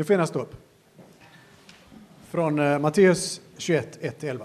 Nu 0.00 0.04
får 0.04 0.14
gärna 0.14 0.26
stå 0.26 0.38
upp. 0.38 0.54
Från 2.28 2.58
eh, 2.58 2.78
Matteus 2.78 3.40
21, 3.56 3.98
1-11. 4.02 4.44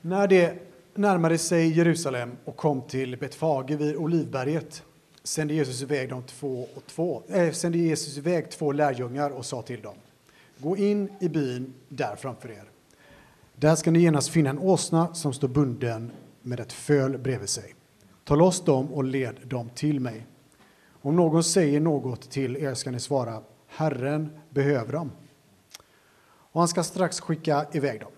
När 0.00 0.28
det 0.28 0.54
närmade 0.94 1.38
sig 1.38 1.68
Jerusalem 1.78 2.36
och 2.44 2.56
kom 2.56 2.82
till 2.82 3.16
Betfage 3.16 3.70
vid 3.70 3.96
Olivberget 3.96 4.82
sände 5.22 5.54
Jesus 5.54 5.82
iväg 5.82 6.08
de 6.08 6.22
två 6.22 6.68
och 6.74 6.86
två, 6.86 7.22
äh, 7.28 7.52
sände 7.52 7.78
Jesus 7.78 8.18
iväg 8.18 8.50
två 8.50 8.72
lärjungar 8.72 9.30
och 9.30 9.46
sa 9.46 9.62
till 9.62 9.80
dem 9.80 9.96
Gå 10.58 10.76
in 10.76 11.12
i 11.20 11.28
byn 11.28 11.74
där 11.88 12.16
framför 12.16 12.50
er. 12.50 12.64
Där 13.54 13.74
ska 13.74 13.90
ni 13.90 13.98
genast 13.98 14.30
finna 14.30 14.50
en 14.50 14.58
åsna 14.58 15.14
som 15.14 15.32
står 15.32 15.48
bunden 15.48 16.10
med 16.42 16.60
ett 16.60 16.72
föl 16.72 17.18
bredvid 17.18 17.48
sig. 17.48 17.74
Ta 18.24 18.34
loss 18.34 18.64
dem 18.64 18.92
och 18.92 19.04
led 19.04 19.36
dem 19.44 19.70
till 19.74 20.00
mig. 20.00 20.26
Om 21.02 21.16
någon 21.16 21.44
säger 21.44 21.80
något 21.80 22.30
till 22.30 22.56
er 22.56 22.74
ska 22.74 22.90
ni 22.90 23.00
svara 23.00 23.42
Herren 23.66 24.30
behöver 24.50 24.92
dem. 24.92 25.10
Och 26.52 26.60
han 26.60 26.68
ska 26.68 26.82
strax 26.82 27.20
skicka 27.20 27.66
iväg 27.72 28.00
dem. 28.00 28.10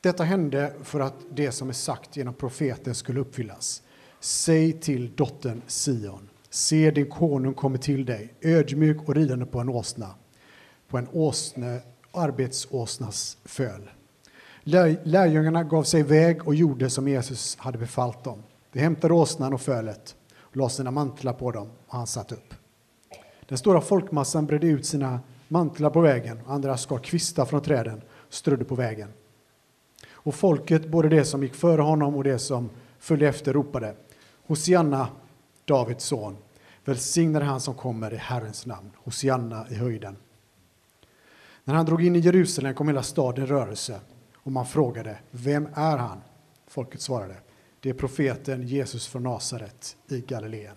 Detta 0.00 0.24
hände 0.24 0.72
för 0.82 1.00
att 1.00 1.14
det 1.30 1.52
som 1.52 1.68
är 1.68 1.72
sagt 1.72 2.16
genom 2.16 2.34
profeten 2.34 2.94
skulle 2.94 3.20
uppfyllas. 3.20 3.82
Säg 4.20 4.72
till 4.72 5.12
dottern 5.16 5.62
Sion, 5.68 6.28
se 6.50 6.90
din 6.90 7.10
konung 7.10 7.54
kommer 7.54 7.78
till 7.78 8.04
dig, 8.04 8.34
ödmjuk 8.40 9.08
och 9.08 9.14
ridande 9.14 9.46
på 9.46 9.60
en 9.60 9.68
åsna, 9.68 10.14
på 10.88 10.98
en 10.98 11.08
åsne, 11.12 11.80
arbetsåsnas 12.12 13.38
föl. 13.44 13.90
Lärjungarna 15.02 15.64
gav 15.64 15.82
sig 15.82 16.00
iväg 16.00 16.46
och 16.46 16.54
gjorde 16.54 16.90
som 16.90 17.08
Jesus 17.08 17.56
hade 17.56 17.78
befallt 17.78 18.24
dem. 18.24 18.42
De 18.72 18.80
hämtade 18.80 19.14
åsnan 19.14 19.54
och 19.54 19.60
fölet 19.60 20.16
la 20.56 20.62
lade 20.62 20.74
sina 20.74 20.90
mantlar 20.90 21.32
på 21.32 21.50
dem 21.50 21.70
och 21.86 21.96
han 21.96 22.06
satt 22.06 22.32
upp. 22.32 22.54
Den 23.48 23.58
stora 23.58 23.80
folkmassan 23.80 24.46
bredde 24.46 24.66
ut 24.66 24.86
sina 24.86 25.20
mantlar 25.48 25.90
på 25.90 26.00
vägen 26.00 26.40
och 26.46 26.52
andra 26.52 26.76
skar 26.76 26.98
kvistar 26.98 27.44
från 27.44 27.62
träden 27.62 28.02
och 28.08 28.34
strödde 28.34 28.64
på 28.64 28.74
vägen. 28.74 29.08
Och 30.10 30.34
folket, 30.34 30.88
både 30.88 31.08
det 31.08 31.24
som 31.24 31.42
gick 31.42 31.54
före 31.54 31.82
honom 31.82 32.16
och 32.16 32.24
det 32.24 32.38
som 32.38 32.70
följde 32.98 33.28
efter, 33.28 33.52
ropade 33.52 33.94
Hosianna, 34.46 35.08
Davids 35.64 36.04
son. 36.04 36.36
Välsignade 36.84 37.44
han 37.44 37.60
som 37.60 37.74
kommer 37.74 38.14
i 38.14 38.16
Herrens 38.16 38.66
namn. 38.66 38.90
Hosianna 38.96 39.66
i 39.70 39.74
höjden. 39.74 40.16
När 41.64 41.74
han 41.74 41.86
drog 41.86 42.04
in 42.04 42.16
i 42.16 42.18
Jerusalem 42.18 42.74
kom 42.74 42.88
hela 42.88 43.02
staden 43.02 43.44
i 43.44 43.46
rörelse 43.46 44.00
och 44.34 44.52
man 44.52 44.66
frågade 44.66 45.18
Vem 45.30 45.68
är 45.74 45.96
han? 45.96 46.20
Folket 46.66 47.00
svarade 47.00 47.36
det 47.86 47.90
är 47.90 47.94
profeten 47.94 48.62
Jesus 48.62 49.08
från 49.08 49.22
Nasaret 49.22 49.96
i 50.08 50.20
Galileen. 50.20 50.76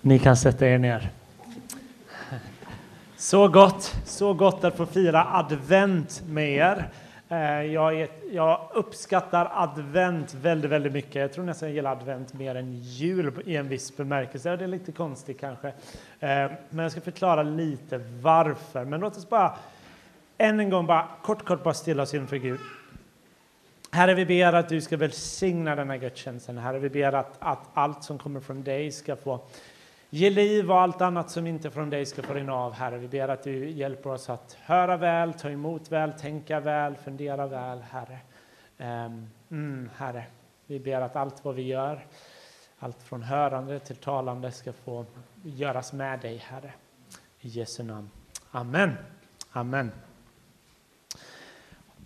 Ni 0.00 0.18
kan 0.18 0.36
sätta 0.36 0.66
er 0.66 0.78
ner. 0.78 1.10
Så 3.16 3.48
gott, 3.48 3.96
så 4.04 4.34
gott 4.34 4.64
att 4.64 4.76
få 4.76 4.86
fira 4.86 5.24
advent 5.24 6.22
med 6.28 6.50
er. 6.50 6.88
Eh, 7.28 7.72
jag, 7.72 8.00
är, 8.00 8.08
jag, 8.30 8.70
uppskattar 8.74 9.50
advent 9.54 10.34
väldigt, 10.34 10.70
väldigt 10.70 10.92
mycket. 10.92 11.14
Jag 11.14 11.32
tror 11.32 11.44
nästan 11.44 11.68
jag 11.68 11.74
gillar 11.74 11.92
advent 11.92 12.32
mer 12.32 12.54
än 12.54 12.78
jul 12.78 13.42
i 13.46 13.56
en 13.56 13.68
viss 13.68 13.96
bemärkelse. 13.96 14.56
Det 14.56 14.64
är 14.64 14.68
lite 14.68 14.92
konstigt 14.92 15.40
kanske. 15.40 15.68
Eh, 15.68 15.72
men 16.70 16.78
jag 16.78 16.92
ska 16.92 17.00
förklara 17.00 17.42
lite 17.42 18.00
varför. 18.20 18.84
Men 18.84 19.00
låt 19.00 19.16
oss 19.16 19.28
bara 19.28 19.58
än 20.38 20.60
en 20.60 20.70
gång 20.70 20.86
bara 20.86 21.08
kort, 21.22 21.44
kort 21.44 21.62
bara 21.62 21.74
stilla 21.74 22.02
oss 22.02 22.14
inför 22.14 22.36
Gud. 22.36 22.60
Herre, 23.90 24.14
vi 24.14 24.26
ber 24.26 24.52
att 24.52 24.68
du 24.68 24.80
ska 24.80 24.96
välsigna 24.96 25.74
den 25.74 25.90
här 25.90 25.96
gudstjänsten. 25.96 26.58
Herre, 26.58 26.78
vi 26.78 26.90
ber 26.90 27.12
att, 27.12 27.36
att 27.38 27.68
allt 27.74 28.04
som 28.04 28.18
kommer 28.18 28.40
från 28.40 28.62
dig 28.62 28.92
ska 28.92 29.16
få 29.16 29.40
Ge 30.10 30.30
liv 30.30 30.70
och 30.70 30.80
allt 30.80 31.00
annat 31.00 31.30
som 31.30 31.46
inte 31.46 31.70
från 31.70 31.90
dig 31.90 32.06
ska 32.06 32.22
få 32.22 32.34
rinna 32.34 32.54
av, 32.54 32.72
Herre. 32.72 32.98
Vi 32.98 33.08
ber 33.08 33.28
att 33.28 33.42
du 33.42 33.70
hjälper 33.70 34.10
oss 34.10 34.30
att 34.30 34.56
höra 34.60 34.96
väl, 34.96 35.34
ta 35.34 35.50
emot 35.50 35.92
väl, 35.92 36.12
tänka 36.12 36.60
väl, 36.60 36.96
fundera 36.96 37.46
väl, 37.46 37.80
Herre. 37.80 38.18
Ehm, 38.78 39.30
mm, 39.50 39.90
herre, 39.96 40.24
vi 40.66 40.80
ber 40.80 41.00
att 41.00 41.16
allt 41.16 41.44
vad 41.44 41.54
vi 41.54 41.62
gör, 41.62 42.06
allt 42.78 43.02
från 43.02 43.22
hörande 43.22 43.78
till 43.78 43.96
talande 43.96 44.52
ska 44.52 44.72
få 44.72 45.06
göras 45.42 45.92
med 45.92 46.20
dig, 46.20 46.36
Herre. 46.36 46.72
I 47.40 47.48
Jesu 47.48 47.82
namn. 47.82 48.10
Amen. 48.50 48.92
Amen. 49.52 49.92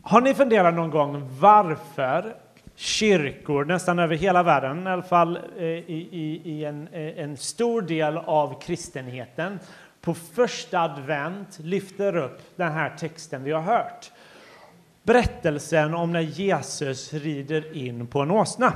Har 0.03 0.21
ni 0.21 0.35
funderat 0.35 0.75
någon 0.75 0.91
gång 0.91 1.29
varför 1.39 2.37
kyrkor 2.75 3.65
nästan 3.65 3.99
över 3.99 4.17
hela 4.17 4.43
världen, 4.43 4.87
i 4.87 4.91
alla 4.91 5.03
fall 5.03 5.39
eh, 5.59 5.65
i, 5.65 6.09
i, 6.11 6.41
i 6.45 6.65
en, 6.65 6.89
eh, 6.89 7.19
en 7.19 7.37
stor 7.37 7.83
del 7.83 8.17
av 8.17 8.61
kristenheten, 8.61 9.59
på 10.01 10.15
första 10.15 10.81
advent 10.81 11.59
lyfter 11.59 12.17
upp 12.17 12.41
den 12.57 12.73
här 12.73 12.97
texten 12.99 13.45
vi 13.45 13.53
har 13.53 13.63
hört. 13.63 14.13
Berättelsen 15.03 15.95
om 15.95 16.13
när 16.13 16.21
Jesus 16.21 17.13
rider 17.13 17.77
in 17.77 18.07
på 18.07 18.21
en 18.21 18.31
åsna. 18.31 18.73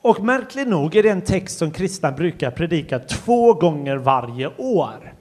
Och 0.00 0.24
märkligt 0.24 0.68
nog 0.68 0.96
är 0.96 1.02
det 1.02 1.08
en 1.08 1.22
text 1.22 1.58
som 1.58 1.70
kristna 1.70 2.12
brukar 2.12 2.50
predika 2.50 2.98
två 2.98 3.54
gånger 3.54 3.96
varje 3.96 4.48
år. 4.56 5.14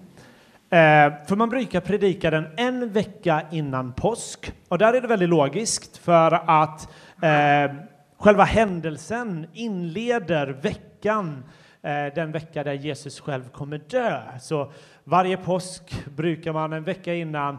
Eh, 0.72 1.14
för 1.26 1.36
man 1.36 1.50
brukar 1.50 1.82
predika 1.82 2.32
den 2.32 2.48
en 2.58 2.90
vecka 2.90 3.46
innan 3.52 3.94
påsk. 3.94 4.54
Och 4.68 4.78
där 4.78 4.94
är 4.94 5.02
det 5.02 5.08
väldigt 5.08 5.30
logiskt 5.30 5.98
för 5.98 6.32
att 6.32 6.90
eh, 7.22 7.76
själva 8.18 8.44
händelsen 8.44 9.48
inleder 9.54 10.48
veckan, 10.48 11.44
eh, 11.82 12.06
den 12.16 12.32
vecka 12.32 12.64
där 12.64 12.74
Jesus 12.74 13.20
själv 13.20 13.50
kommer 13.50 13.78
dö. 13.78 14.40
Så 14.40 14.72
varje 15.04 15.38
påsk 15.38 16.06
brukar 16.16 16.54
man 16.54 16.74
en 16.74 16.84
vecka 16.84 17.14
innan 17.14 17.58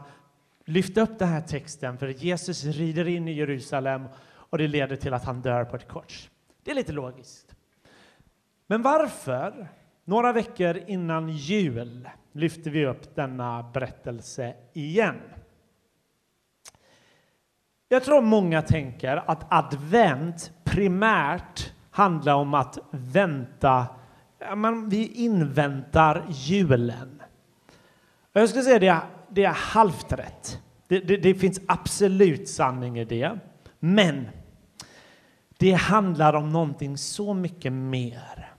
lyfta 0.64 1.00
upp 1.00 1.18
den 1.18 1.28
här 1.28 1.40
texten 1.40 1.98
för 1.98 2.08
Jesus 2.08 2.64
rider 2.64 3.08
in 3.08 3.28
i 3.28 3.32
Jerusalem 3.32 4.04
och 4.32 4.58
det 4.58 4.68
leder 4.68 4.96
till 4.96 5.14
att 5.14 5.24
han 5.24 5.40
dör 5.40 5.64
på 5.64 5.76
ett 5.76 5.88
kors. 5.88 6.30
Det 6.64 6.70
är 6.70 6.74
lite 6.74 6.92
logiskt. 6.92 7.54
Men 8.66 8.82
varför, 8.82 9.68
några 10.04 10.32
veckor 10.32 10.80
innan 10.86 11.28
jul, 11.28 12.08
lyfter 12.32 12.70
vi 12.70 12.86
upp 12.86 13.14
denna 13.14 13.62
berättelse 13.62 14.54
igen. 14.72 15.20
Jag 17.88 18.04
tror 18.04 18.22
många 18.22 18.62
tänker 18.62 19.16
att 19.30 19.46
advent 19.52 20.52
primärt 20.64 21.72
handlar 21.90 22.34
om 22.34 22.54
att 22.54 22.78
vänta. 22.90 23.86
Man, 24.56 24.88
vi 24.88 25.06
inväntar 25.06 26.26
julen. 26.28 27.22
Jag 28.32 28.48
skulle 28.48 28.64
säga 28.64 28.78
det, 28.78 29.00
det 29.30 29.44
är 29.44 29.52
halvt 29.52 30.12
rätt. 30.12 30.62
Det, 30.88 31.00
det, 31.00 31.16
det 31.16 31.34
finns 31.34 31.60
absolut 31.68 32.48
sanning 32.48 32.98
i 32.98 33.04
det. 33.04 33.38
Men 33.78 34.28
det 35.58 35.72
handlar 35.72 36.34
om 36.34 36.50
någonting 36.50 36.98
så 36.98 37.34
mycket 37.34 37.72
mer. 37.72 38.49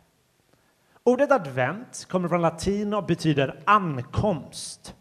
Ordet 1.12 1.32
advent 1.32 2.06
kommer 2.10 2.30
från 2.30 2.42
latin 2.42 2.94
och 2.94 3.06
betyder 3.06 3.60
ankomst. 3.66 4.96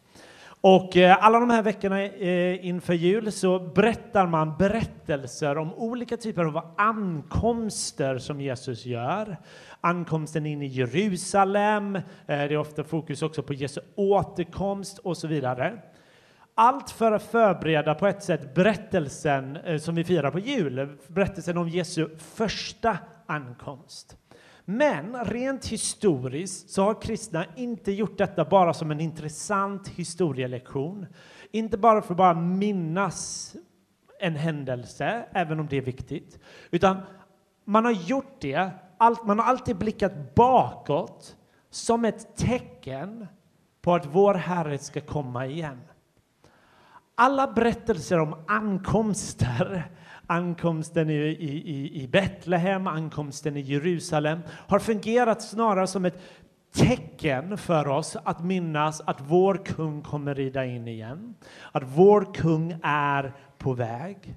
Och 0.60 0.96
eh, 0.96 1.24
alla 1.24 1.40
de 1.40 1.50
här 1.50 1.62
veckorna 1.62 2.02
eh, 2.02 2.66
inför 2.66 2.94
jul 2.94 3.32
så 3.32 3.58
berättar 3.58 4.26
man 4.26 4.56
berättelser 4.58 5.58
om 5.58 5.74
olika 5.74 6.16
typer 6.16 6.44
av 6.44 6.74
ankomster 6.78 8.18
som 8.18 8.40
Jesus 8.40 8.86
gör. 8.86 9.36
Ankomsten 9.80 10.46
in 10.46 10.62
i 10.62 10.66
Jerusalem, 10.66 11.96
eh, 11.96 12.02
det 12.26 12.34
är 12.34 12.56
ofta 12.56 12.84
fokus 12.84 13.22
också 13.22 13.42
på 13.42 13.54
Jesu 13.54 13.80
återkomst 13.94 14.98
och 14.98 15.16
så 15.16 15.28
vidare. 15.28 15.78
Allt 16.54 16.90
för 16.90 17.12
att 17.12 17.22
förbereda 17.22 17.94
på 17.94 18.06
ett 18.06 18.22
sätt 18.22 18.54
berättelsen 18.54 19.58
som 19.80 19.94
vi 19.94 20.04
firar 20.04 20.30
på 20.30 20.38
jul, 20.38 20.98
berättelsen 21.06 21.58
om 21.58 21.68
Jesu 21.68 22.08
första 22.18 22.98
ankomst. 23.26 24.16
Men 24.70 25.24
rent 25.24 25.66
historiskt 25.66 26.70
så 26.70 26.82
har 26.82 27.02
kristna 27.02 27.44
inte 27.56 27.92
gjort 27.92 28.18
detta 28.18 28.44
bara 28.44 28.74
som 28.74 28.90
en 28.90 29.00
intressant 29.00 29.88
historielektion. 29.88 31.06
Inte 31.50 31.78
bara 31.78 32.02
för 32.02 32.12
att 32.12 32.18
bara 32.18 32.34
minnas 32.34 33.54
en 34.20 34.36
händelse, 34.36 35.26
även 35.32 35.60
om 35.60 35.66
det 35.66 35.76
är 35.76 35.82
viktigt, 35.82 36.38
utan 36.70 36.96
man 37.64 37.84
har 37.84 37.92
gjort 37.92 38.40
det, 38.40 38.70
man 39.24 39.38
har 39.38 39.46
alltid 39.46 39.76
blickat 39.76 40.34
bakåt 40.34 41.36
som 41.70 42.04
ett 42.04 42.36
tecken 42.36 43.26
på 43.82 43.94
att 43.94 44.06
vår 44.06 44.34
Herre 44.34 44.78
ska 44.78 45.00
komma 45.00 45.46
igen. 45.46 45.80
Alla 47.14 47.52
berättelser 47.52 48.18
om 48.18 48.44
ankomster 48.46 49.90
ankomsten 50.30 51.10
i, 51.10 51.14
i, 51.14 52.02
i 52.02 52.08
Betlehem, 52.08 52.86
ankomsten 52.86 53.56
i 53.56 53.60
Jerusalem 53.60 54.40
har 54.48 54.78
fungerat 54.78 55.42
snarare 55.42 55.86
som 55.86 56.04
ett 56.04 56.20
tecken 56.72 57.58
för 57.58 57.88
oss 57.88 58.16
att 58.24 58.44
minnas 58.44 59.00
att 59.00 59.20
vår 59.20 59.64
kung 59.64 60.02
kommer 60.02 60.34
rida 60.34 60.64
in 60.64 60.88
igen, 60.88 61.34
att 61.72 61.82
vår 61.86 62.34
kung 62.34 62.76
är 62.82 63.32
på 63.58 63.72
väg. 63.72 64.34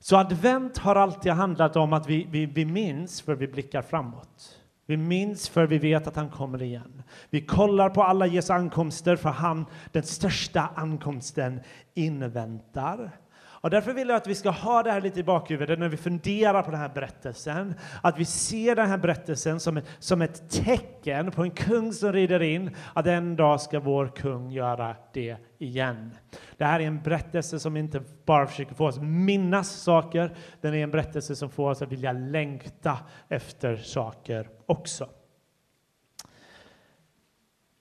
Så 0.00 0.16
advent 0.16 0.78
har 0.78 0.96
alltid 0.96 1.32
handlat 1.32 1.76
om 1.76 1.92
att 1.92 2.06
vi, 2.08 2.26
vi, 2.30 2.46
vi 2.46 2.64
minns 2.64 3.22
för 3.22 3.34
vi 3.34 3.48
blickar 3.48 3.82
framåt. 3.82 4.56
Vi 4.86 4.96
minns 4.96 5.48
för 5.48 5.66
vi 5.66 5.78
vet 5.78 6.06
att 6.06 6.16
han 6.16 6.30
kommer 6.30 6.62
igen. 6.62 7.02
Vi 7.30 7.40
kollar 7.40 7.90
på 7.90 8.02
alla 8.02 8.26
Jesu 8.26 8.52
ankomster 8.52 9.16
för 9.16 9.28
han, 9.28 9.66
den 9.92 10.02
största 10.02 10.68
ankomsten, 10.74 11.60
inväntar. 11.94 13.10
Och 13.60 13.70
därför 13.70 13.92
vill 13.92 14.08
jag 14.08 14.16
att 14.16 14.26
vi 14.26 14.34
ska 14.34 14.50
ha 14.50 14.82
det 14.82 14.90
här 14.90 15.00
lite 15.00 15.20
i 15.20 15.22
bakhuvudet 15.22 15.78
när 15.78 15.88
vi 15.88 15.96
funderar 15.96 16.62
på 16.62 16.70
den 16.70 16.80
här 16.80 16.88
berättelsen. 16.88 17.74
Att 18.02 18.18
vi 18.18 18.24
ser 18.24 18.76
den 18.76 18.88
här 18.88 18.98
berättelsen 18.98 19.60
som 19.60 19.76
ett, 19.76 19.86
som 19.98 20.22
ett 20.22 20.50
tecken 20.50 21.30
på 21.30 21.42
en 21.42 21.50
kung 21.50 21.92
som 21.92 22.12
rider 22.12 22.42
in, 22.42 22.76
att 22.94 23.06
en 23.06 23.36
dag 23.36 23.60
ska 23.60 23.80
vår 23.80 24.08
kung 24.08 24.50
göra 24.50 24.96
det 25.12 25.36
igen. 25.58 26.16
Det 26.56 26.64
här 26.64 26.80
är 26.80 26.84
en 26.84 27.02
berättelse 27.02 27.60
som 27.60 27.76
inte 27.76 28.02
bara 28.24 28.46
försöker 28.46 28.74
få 28.74 28.86
oss 28.86 28.98
minnas 29.00 29.70
saker, 29.70 30.36
den 30.60 30.74
är 30.74 30.82
en 30.82 30.90
berättelse 30.90 31.36
som 31.36 31.50
får 31.50 31.70
oss 31.70 31.82
att 31.82 31.92
vilja 31.92 32.12
längta 32.12 32.98
efter 33.28 33.76
saker 33.76 34.48
också. 34.66 35.08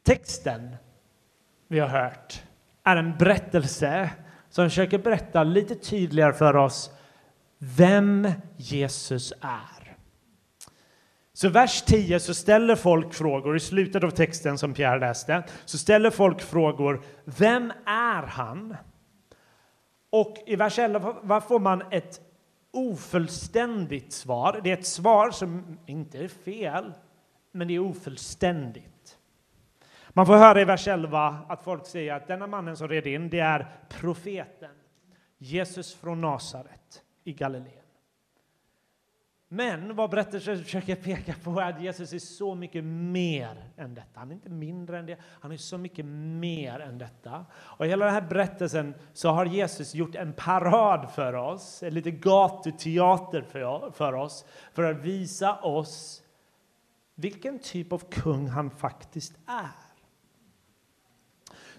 Texten 0.04 0.76
vi 1.68 1.80
har 1.80 1.88
hört 1.88 2.44
är 2.84 2.96
en 2.96 3.18
berättelse 3.18 4.10
som 4.50 4.70
försöker 4.70 4.98
berätta 4.98 5.44
lite 5.44 5.76
tydligare 5.76 6.34
för 6.34 6.56
oss 6.56 6.92
vem 7.58 8.28
Jesus 8.58 9.34
är. 9.42 9.98
Så 11.34 11.50
vers 11.50 11.82
10 11.82 12.20
så 12.20 12.34
ställer 12.34 12.76
folk 12.76 13.14
frågor, 13.14 13.56
i 13.56 13.60
slutet 13.60 14.04
av 14.04 14.10
texten 14.10 14.58
som 14.58 14.74
Pierre 14.74 15.00
läste, 15.00 15.44
så 15.66 15.78
ställer 15.78 16.10
folk 16.10 16.42
frågor, 16.42 17.02
vem 17.26 17.74
är 17.86 18.24
han? 18.24 18.76
Och 20.10 20.38
i 20.46 20.56
vers 20.56 20.80
11 20.80 21.42
får 21.42 21.60
man 21.60 21.84
ett 21.92 22.22
ofullständigt 22.72 24.14
svar. 24.14 24.62
Det 24.64 24.70
är 24.70 24.78
ett 24.78 24.88
svar 24.88 25.32
som 25.32 25.78
inte 25.86 26.18
är 26.18 26.28
fel, 26.28 26.94
men 27.52 27.68
det 27.68 27.76
är 27.76 27.80
ofullständigt. 27.80 28.99
Man 30.14 30.26
får 30.26 30.36
höra 30.36 30.62
i 30.62 30.66
vers 30.66 30.88
11 30.88 31.38
att 31.48 31.64
folk 31.64 31.86
säger 31.86 32.14
att 32.14 32.28
denna 32.28 32.48
mannen 32.48 32.78
som 32.78 32.88
red 32.88 33.08
in, 33.08 33.30
det 33.30 33.40
är 33.40 33.68
profeten 33.90 34.72
Jesus 35.38 35.94
från 35.96 36.22
Nasaret 36.22 37.04
i 37.24 37.34
Galileen. 37.34 37.74
Men 39.52 39.96
vad 39.96 40.10
berättelsen 40.10 40.64
försöker 40.64 40.96
peka 40.96 41.34
på 41.44 41.60
är 41.60 41.70
att 41.70 41.82
Jesus 41.82 42.14
är 42.14 42.20
så 42.20 42.56
mycket 42.56 42.84
mer 42.84 43.72
än 43.78 43.94
detta. 43.94 44.20
Han 44.20 44.30
är 44.30 44.36
inte 44.36 44.50
mindre 44.50 45.00
än 45.00 45.06
det, 45.06 45.18
han 45.42 45.52
är 45.52 45.58
så 45.58 45.78
mycket 45.78 46.06
mer 46.06 46.80
än 46.80 46.98
detta. 46.98 47.46
Och 47.54 47.86
i 47.86 47.90
hela 47.90 48.06
den 48.06 48.14
här 48.14 48.22
berättelsen 48.30 48.94
så 49.14 49.30
har 49.30 49.46
Jesus 49.46 49.96
gjort 49.96 50.16
en 50.16 50.34
parad 50.34 51.12
för 51.12 51.34
oss, 51.34 51.84
en 51.84 51.94
lite 51.94 52.12
gatuteater 52.12 53.42
för, 53.42 53.92
för 53.92 54.14
oss, 54.14 54.46
för 54.74 54.84
att 54.84 54.98
visa 54.98 55.56
oss 55.56 56.24
vilken 57.16 57.60
typ 57.60 57.94
av 57.94 58.04
kung 58.10 58.48
han 58.48 58.70
faktiskt 58.70 59.34
är. 59.48 59.89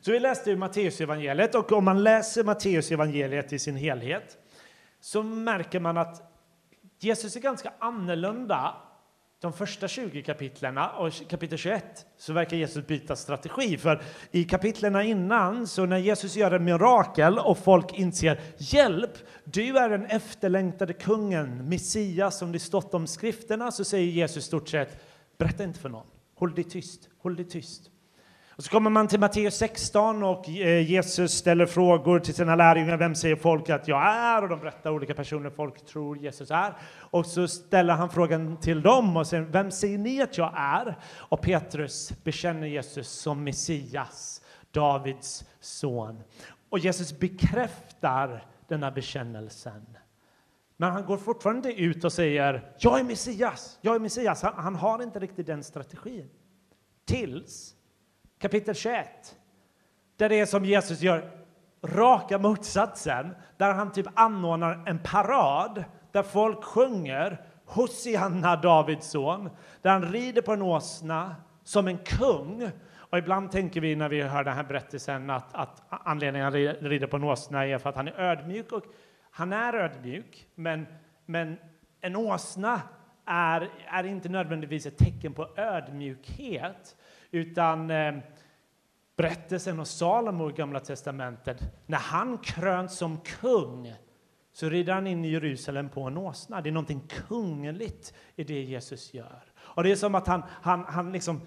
Så 0.01 0.13
vi 0.13 0.21
läste 0.21 0.57
Matteus 0.57 0.59
Matteusevangeliet, 0.59 1.55
och 1.55 1.73
om 1.73 1.85
man 1.85 2.03
läser 2.03 2.45
Matteusevangeliet 2.45 3.53
i 3.53 3.59
sin 3.59 3.77
helhet 3.77 4.39
så 5.01 5.23
märker 5.23 5.81
man 5.81 5.97
att 5.97 6.23
Jesus 6.99 7.37
är 7.37 7.41
ganska 7.41 7.73
annorlunda 7.79 8.75
de 9.41 9.53
första 9.53 9.89
20 9.89 10.23
kapitlen 10.23 10.79
och 10.79 11.13
kapitel 11.29 11.59
21 11.59 12.07
så 12.17 12.33
verkar 12.33 12.57
Jesus 12.57 12.87
byta 12.87 13.17
strategi. 13.17 13.79
För 13.79 14.03
i 14.31 14.45
kapitlen 14.45 15.01
innan, 15.01 15.67
så 15.67 15.87
när 15.87 15.99
Jesus 15.99 16.37
gör 16.37 16.51
en 16.51 16.65
mirakel 16.65 17.39
och 17.39 17.59
folk 17.59 17.99
inser 17.99 18.41
hjälp, 18.59 19.13
du 19.45 19.79
är 19.79 19.89
den 19.89 20.07
efterlängtade 20.07 20.93
kungen, 20.93 21.69
Messias 21.69 22.39
som 22.39 22.53
det 22.53 22.59
stått 22.59 22.95
om 22.95 23.07
skrifterna, 23.07 23.71
så 23.71 23.85
säger 23.85 24.07
Jesus 24.07 24.45
stort 24.45 24.69
sett 24.69 25.05
berätta 25.39 25.65
inte 25.65 25.79
för 25.79 25.89
någon. 25.89 26.07
Håll 26.35 26.55
dig 26.55 26.65
tyst, 26.65 27.09
håll 27.19 27.37
dig 27.37 27.45
tyst. 27.45 27.90
Och 28.61 28.65
så 28.65 28.71
kommer 28.71 28.91
man 28.91 29.09
till 29.09 29.21
Matteus 29.21 29.57
16 29.57 30.23
och 30.23 30.49
eh, 30.49 30.91
Jesus 30.91 31.33
ställer 31.33 31.67
frågor 31.67 32.19
till 32.19 32.35
sina 32.35 32.57
lärjungar. 32.57 32.97
Vem 32.97 33.15
säger 33.15 33.37
folk 33.37 33.71
att 33.71 33.89
jag 33.89 34.03
är? 34.07 34.43
Och 34.43 34.49
de 34.49 34.61
berättar 34.61 34.91
olika 34.91 35.15
personer 35.15 35.51
folk 35.51 35.87
tror 35.87 36.19
Jesus 36.19 36.51
är. 36.51 36.77
Och 36.93 37.27
så 37.27 37.49
ställer 37.49 37.95
han 37.95 38.11
frågan 38.11 38.57
till 38.57 38.83
dem 38.83 39.17
och 39.17 39.27
säger, 39.27 39.43
vem 39.43 39.71
säger 39.71 39.99
ni 39.99 40.23
att 40.23 40.39
jag 40.39 40.53
är? 40.57 40.99
Och 41.13 41.41
Petrus 41.41 42.13
bekänner 42.25 42.67
Jesus 42.67 43.09
som 43.09 43.45
Messias, 43.45 44.43
Davids 44.71 45.45
son. 45.61 46.23
Och 46.69 46.79
Jesus 46.79 47.19
bekräftar 47.19 48.45
denna 48.69 48.91
bekännelsen. 48.91 49.97
Men 50.77 50.93
han 50.93 51.05
går 51.05 51.17
fortfarande 51.17 51.73
ut 51.73 52.05
och 52.05 52.13
säger, 52.13 52.75
jag 52.79 53.01
är 53.01 53.05
Messias, 53.05 53.79
jag 53.81 53.95
är 53.95 54.01
Messias. 54.01 54.43
Han, 54.43 54.55
han 54.57 54.75
har 54.75 55.03
inte 55.03 55.19
riktigt 55.19 55.47
den 55.47 55.65
strategin. 55.65 56.31
Tills 57.05 57.77
kapitel 58.41 58.75
21. 58.75 59.37
Där 60.17 60.29
det 60.29 60.41
är 60.41 60.47
som 60.47 60.65
Jesus 60.65 61.01
gör 61.01 61.31
raka 61.83 62.39
motsatsen, 62.39 63.35
där 63.57 63.73
han 63.73 63.93
typ 63.93 64.07
anordnar 64.15 64.83
en 64.87 64.99
parad 64.99 65.85
där 66.13 66.23
folk 66.23 66.65
sjunger 66.65 67.41
Hosianna, 67.65 68.57
Davids 68.57 69.11
son, 69.11 69.51
där 69.83 69.91
han 69.91 70.13
rider 70.13 70.43
på 70.43 70.53
en 70.53 70.63
åsna 70.63 71.37
som 71.65 71.89
en 71.89 71.99
kung. 71.99 72.71
Och 72.97 73.19
ibland 73.19 73.51
tänker 73.51 73.81
vi 73.81 73.97
när 73.97 74.09
vi 74.09 74.23
hör 74.23 74.45
den 74.45 74.55
här 74.55 74.65
berättelsen 74.65 75.31
att, 75.31 75.55
att 75.55 75.83
anledningen 75.89 76.49
att 76.49 76.55
han 76.55 76.91
rider 76.91 77.07
på 77.07 77.17
en 77.17 77.25
åsna 77.25 77.67
är 77.67 77.79
för 77.79 77.91
att 77.91 77.97
han 77.97 78.09
är 78.09 78.21
ödmjuk. 78.21 78.73
Och 78.73 78.85
han 79.31 79.53
är 79.53 79.75
ödmjuk, 79.75 80.47
men, 80.55 80.87
men 81.27 81.59
en 82.01 82.17
åsna 82.17 82.81
är, 83.27 83.69
är 83.87 84.05
inte 84.05 84.29
nödvändigtvis 84.29 84.87
ett 84.87 84.99
tecken 84.99 85.33
på 85.33 85.49
ödmjukhet. 85.57 86.97
Utan 87.31 87.91
eh, 87.91 88.15
berättelsen 89.17 89.79
om 89.79 89.87
Salomo 89.87 90.51
i 90.51 90.53
Gamla 90.53 90.81
testamentet, 90.81 91.63
när 91.87 91.99
han 91.99 92.39
kröns 92.39 92.99
som 92.99 93.21
kung 93.21 93.95
så 94.53 94.69
rider 94.69 94.93
han 94.93 95.07
in 95.07 95.25
i 95.25 95.29
Jerusalem 95.29 95.89
på 95.89 96.03
en 96.03 96.17
åsna. 96.17 96.61
Det 96.61 96.69
är 96.69 96.73
någonting 96.73 97.09
kungligt 97.29 98.15
i 98.37 98.45
det 98.45 98.63
Jesus 98.63 99.15
gör. 99.15 99.43
Och 99.59 99.83
det 99.83 99.93
är 99.93 99.97
som 99.97 100.15
att 100.15 100.27
han, 100.27 100.43
han, 100.49 100.85
han 100.89 101.13
liksom 101.13 101.41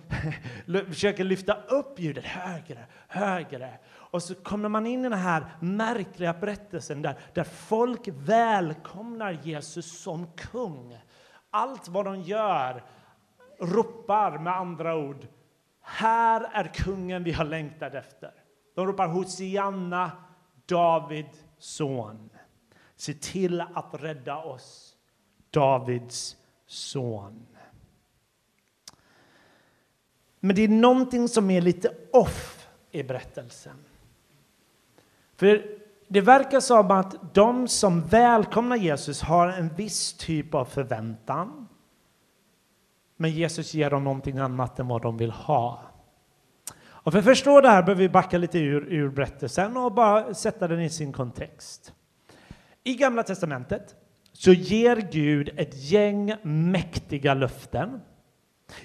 försöker 0.87 1.23
lyfta 1.23 1.53
upp 1.53 1.99
ljudet 1.99 2.25
högre, 2.25 2.85
högre. 3.07 3.79
Och 3.95 4.23
så 4.23 4.35
kommer 4.35 4.69
man 4.69 4.87
in 4.87 4.99
i 4.99 5.09
den 5.09 5.19
här 5.19 5.45
märkliga 5.59 6.33
berättelsen 6.33 7.01
där, 7.01 7.15
där 7.33 7.43
folk 7.43 8.07
välkomnar 8.07 9.39
Jesus 9.43 10.01
som 10.01 10.27
kung. 10.27 10.97
Allt 11.49 11.87
vad 11.87 12.05
de 12.05 12.21
gör 12.21 12.83
ropar 13.59 14.37
med 14.37 14.57
andra 14.57 14.95
ord 14.95 15.27
här 15.83 16.49
är 16.53 16.73
kungen 16.73 17.23
vi 17.23 17.31
har 17.31 17.45
längtat 17.45 17.93
efter. 17.93 18.31
De 18.75 18.87
ropar 18.87 19.07
Hosianna, 19.07 20.11
Davids 20.65 21.43
son. 21.57 22.29
Se 22.95 23.13
till 23.13 23.61
att 23.61 23.89
rädda 23.91 24.37
oss, 24.37 24.95
Davids 25.49 26.37
son. 26.67 27.45
Men 30.39 30.55
det 30.55 30.61
är 30.61 30.67
någonting 30.67 31.27
som 31.27 31.49
är 31.49 31.61
lite 31.61 31.95
off 32.11 32.67
i 32.91 33.03
berättelsen. 33.03 33.85
För 35.35 35.79
det 36.07 36.21
verkar 36.21 36.59
som 36.59 36.91
att 36.91 37.33
de 37.33 37.67
som 37.67 38.01
välkomnar 38.01 38.75
Jesus 38.75 39.21
har 39.21 39.47
en 39.47 39.69
viss 39.75 40.13
typ 40.13 40.53
av 40.53 40.65
förväntan. 40.65 41.62
Men 43.23 43.31
Jesus 43.31 43.73
ger 43.73 43.89
dem 43.89 44.03
någonting 44.03 44.37
annat 44.37 44.79
än 44.79 44.87
vad 44.87 45.01
de 45.01 45.17
vill 45.17 45.31
ha. 45.31 45.81
Och 46.85 47.11
för 47.11 47.19
att 47.19 47.25
förstå 47.25 47.61
det 47.61 47.69
här 47.69 47.83
behöver 47.83 48.01
vi 48.01 48.09
backa 48.09 48.37
lite 48.37 48.59
ur, 48.59 48.93
ur 48.93 49.09
berättelsen 49.09 49.77
och 49.77 49.93
bara 49.93 50.33
sätta 50.33 50.67
den 50.67 50.81
i 50.81 50.89
sin 50.89 51.13
kontext. 51.13 51.93
I 52.83 52.95
Gamla 52.95 53.23
testamentet 53.23 53.95
så 54.33 54.53
ger 54.53 55.07
Gud 55.11 55.49
ett 55.57 55.91
gäng 55.91 56.35
mäktiga 56.43 57.33
löften. 57.33 58.01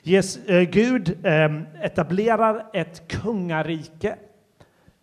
Ges, 0.03 0.37
eh, 0.37 0.63
Gud 0.63 1.27
eh, 1.27 1.63
etablerar 1.83 2.67
ett 2.73 3.09
kungarike, 3.09 4.17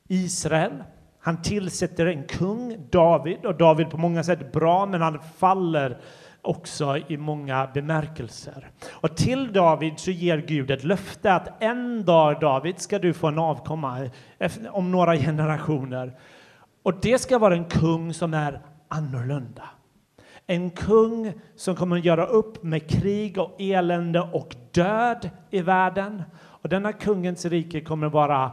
Israel. 0.07 0.83
Han 1.19 1.41
tillsätter 1.41 2.05
en 2.05 2.23
kung, 2.23 2.87
David, 2.89 3.45
och 3.45 3.57
David 3.57 3.89
på 3.89 3.97
många 3.97 4.23
sätt 4.23 4.51
bra, 4.51 4.85
men 4.85 5.01
han 5.01 5.19
faller 5.37 6.01
också 6.45 6.97
i 7.07 7.17
många 7.17 7.69
bemärkelser. 7.73 8.71
Och 8.91 9.17
till 9.17 9.53
David 9.53 9.99
så 9.99 10.11
ger 10.11 10.37
Gud 10.37 10.71
ett 10.71 10.83
löfte 10.83 11.33
att 11.33 11.63
en 11.63 12.05
dag, 12.05 12.39
David, 12.39 12.79
ska 12.79 12.99
du 12.99 13.13
få 13.13 13.27
en 13.27 13.39
avkomma 13.39 14.09
om 14.71 14.91
några 14.91 15.17
generationer. 15.17 16.17
Och 16.83 16.93
det 17.01 17.19
ska 17.19 17.37
vara 17.37 17.55
en 17.55 17.65
kung 17.65 18.13
som 18.13 18.33
är 18.33 18.61
annorlunda. 18.87 19.63
En 20.47 20.69
kung 20.69 21.33
som 21.55 21.75
kommer 21.75 21.97
att 21.97 22.05
göra 22.05 22.25
upp 22.25 22.63
med 22.63 22.89
krig 22.89 23.37
och 23.37 23.55
elände 23.59 24.21
och 24.21 24.55
död 24.71 25.29
i 25.49 25.61
världen. 25.61 26.23
Och 26.37 26.69
denna 26.69 26.93
kungens 26.93 27.45
rike 27.45 27.81
kommer 27.81 28.07
att 28.07 28.13
vara 28.13 28.51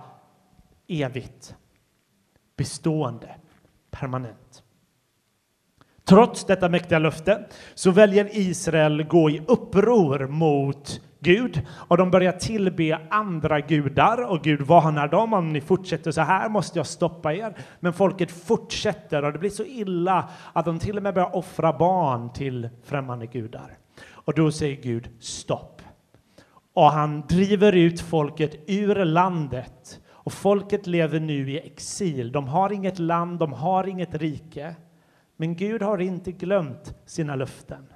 evigt, 0.89 1.57
bestående, 2.57 3.35
permanent. 3.91 4.42
Trots 6.13 6.45
detta 6.45 6.69
mäktiga 6.69 6.99
löfte 6.99 7.45
så 7.75 7.91
väljer 7.91 8.29
Israel 8.33 9.03
gå 9.03 9.31
i 9.31 9.43
uppror 9.49 10.27
mot 10.27 11.01
Gud 11.21 11.67
och 11.71 11.97
de 11.97 12.11
börjar 12.11 12.33
tillbe 12.33 13.01
andra 13.11 13.61
gudar 13.61 14.31
och 14.31 14.43
Gud 14.43 14.61
varnar 14.61 15.09
dem 15.09 15.33
om 15.33 15.49
ni 15.49 15.61
fortsätter 15.61 16.11
så 16.11 16.21
här 16.21 16.49
måste 16.49 16.79
jag 16.79 16.87
stoppa 16.87 17.35
er. 17.35 17.57
Men 17.81 17.93
folket 17.93 18.31
fortsätter 18.31 19.25
och 19.25 19.33
det 19.33 19.39
blir 19.39 19.51
så 19.51 19.65
illa 19.65 20.29
att 20.53 20.65
de 20.65 20.79
till 20.79 20.97
och 20.97 21.03
med 21.03 21.15
börjar 21.15 21.37
offra 21.37 21.73
barn 21.79 22.33
till 22.33 22.69
främmande 22.85 23.27
gudar. 23.27 23.77
Och 24.05 24.35
då 24.35 24.53
säger 24.53 24.83
Gud 24.83 25.09
stopp. 25.21 25.83
Och 26.75 26.91
han 26.91 27.27
driver 27.29 27.73
ut 27.73 28.01
folket 28.01 28.55
ur 28.67 29.05
landet 29.05 30.01
och 30.11 30.33
folket 30.33 30.87
lever 30.87 31.21
nu 31.21 31.51
i 31.51 31.59
exil. 31.59 32.33
De 32.33 32.49
har 32.49 32.73
inget 32.73 32.99
land, 32.99 33.39
de 33.39 33.53
har 33.53 33.89
inget 33.89 34.15
rike. 34.15 34.75
Men 35.43 35.55
Gud 35.55 35.83
har 35.83 35.99
inte 35.99 36.33
glömt 36.33 36.95
sina 37.07 37.35
löften. 37.35 37.87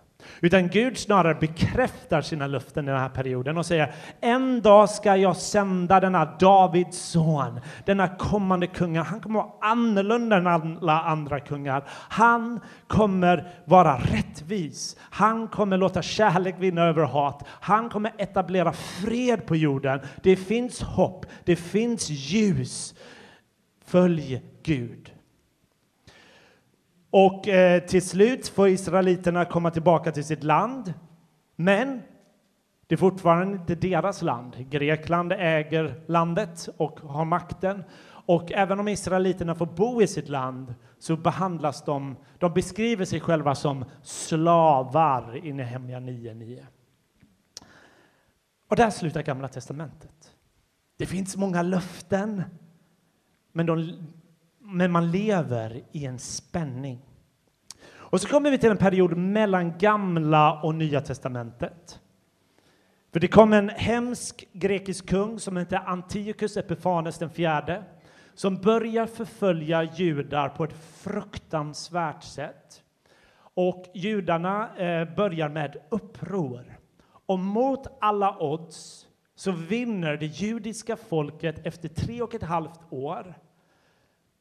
Utan 0.41 0.69
Gud 0.69 0.99
snarare 0.99 1.35
bekräftar 1.35 2.21
sina 2.21 2.47
löften 2.47 2.85
i 2.85 2.91
den 2.91 3.01
här 3.01 3.09
perioden 3.09 3.59
och 3.59 3.67
säger 3.67 3.95
en 4.21 4.61
dag 4.63 4.91
ska 4.91 5.17
jag 5.17 5.37
sända 5.37 6.01
denna 6.01 6.25
Davids 6.25 6.99
son, 6.99 7.61
denna 7.85 8.09
kommande 8.09 8.67
kungen. 8.67 9.03
Han 9.03 9.21
kommer 9.21 9.41
vara 9.41 9.53
annorlunda 9.61 10.37
än 10.37 10.47
alla 10.47 11.01
andra 11.01 11.41
kungar. 11.41 11.85
Han 11.89 12.61
kommer 12.87 13.49
vara 13.65 13.99
rättvis. 13.99 14.97
Han 15.01 15.49
kommer 15.49 15.77
låta 15.77 16.03
kärlek 16.03 16.55
vinna 16.59 16.83
över 16.83 17.03
hat. 17.03 17.47
Han 17.49 17.89
kommer 17.89 18.13
etablera 18.19 18.73
fred 18.73 19.47
på 19.47 19.57
jorden. 19.57 20.01
Det 20.23 20.37
finns 20.37 20.83
hopp. 20.83 21.27
Det 21.45 21.57
finns 21.57 22.11
ljus. 22.11 22.95
Följ 23.85 24.43
Gud. 24.63 25.16
Och 27.19 27.49
eh, 27.49 27.83
till 27.83 28.09
slut 28.09 28.49
får 28.49 28.69
israeliterna 28.69 29.45
komma 29.45 29.71
tillbaka 29.71 30.13
till 30.13 30.25
sitt 30.25 30.45
land. 30.45 30.95
Men 31.57 32.03
det 32.87 32.95
är 32.95 32.97
fortfarande 32.97 33.57
inte 33.57 33.75
deras 33.75 34.23
land. 34.23 34.71
Grekland 34.71 35.33
äger 35.33 36.05
landet 36.07 36.69
och 36.77 37.01
har 37.01 37.25
makten. 37.25 37.85
Och 38.09 38.53
även 38.53 38.81
om 38.81 38.89
israeliterna 38.89 39.55
får 39.55 39.67
bo 39.67 40.03
i 40.03 40.07
sitt 40.07 40.29
land 40.29 40.75
så 40.99 41.17
behandlas 41.17 41.85
de, 41.85 42.17
de 42.39 42.53
beskriver 42.53 43.05
sig 43.05 43.21
själva 43.21 43.55
som 43.55 43.85
slavar 44.03 45.47
i 45.47 45.53
Nehemja 45.53 46.01
9.9. 46.01 46.67
Och 48.69 48.77
där 48.77 48.91
slutar 48.91 49.23
Gamla 49.23 49.49
testamentet. 49.49 50.35
Det 50.97 51.07
finns 51.07 51.37
många 51.37 51.63
löften, 51.63 52.43
men 53.53 53.67
de, 53.67 53.93
men 54.69 54.93
man 54.93 55.11
lever 55.11 55.83
i 55.93 56.07
en 56.07 56.19
spänning. 56.19 56.99
Och 57.89 58.21
så 58.21 58.29
kommer 58.29 58.51
vi 58.51 58.59
till 58.59 58.71
en 58.71 58.77
period 58.77 59.17
mellan 59.17 59.79
Gamla 59.79 60.63
och 60.63 60.75
Nya 60.75 61.01
testamentet. 61.01 62.01
För 63.13 63.21
det 63.21 63.29
kom 63.29 63.53
en 63.53 63.69
hemsk 63.69 64.49
grekisk 64.53 65.09
kung 65.09 65.41
som 65.41 65.57
hette 65.57 65.79
Antiochus 65.79 66.57
Epifanes 66.57 67.19
den 67.19 67.31
fjärde 67.31 67.85
som 68.35 68.57
börjar 68.57 69.07
förfölja 69.07 69.83
judar 69.83 70.49
på 70.49 70.65
ett 70.65 70.77
fruktansvärt 71.03 72.23
sätt. 72.23 72.83
Och 73.39 73.85
judarna 73.95 74.77
eh, 74.77 75.15
börjar 75.17 75.49
med 75.49 75.77
uppror. 75.89 76.79
Och 77.27 77.39
mot 77.39 77.87
alla 78.01 78.39
odds 78.39 79.07
så 79.35 79.53
vinner 79.53 80.17
det 80.17 80.27
judiska 80.27 80.97
folket 80.97 81.67
efter 81.67 81.89
tre 81.89 82.23
och 82.23 82.35
ett 82.35 82.43
halvt 82.43 82.81
år 82.91 83.35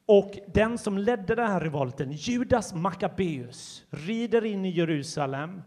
och 0.06 0.40
den 0.48 0.78
som 0.78 0.98
ledde 0.98 1.36
den 1.36 1.48
här 1.48 1.60
revolten, 1.60 2.12
Judas 2.12 2.74
Maccabeus, 2.74 3.86
rider 3.90 4.46
in 4.46 4.66
i 4.66 4.70
Jerusalem, 4.70 5.62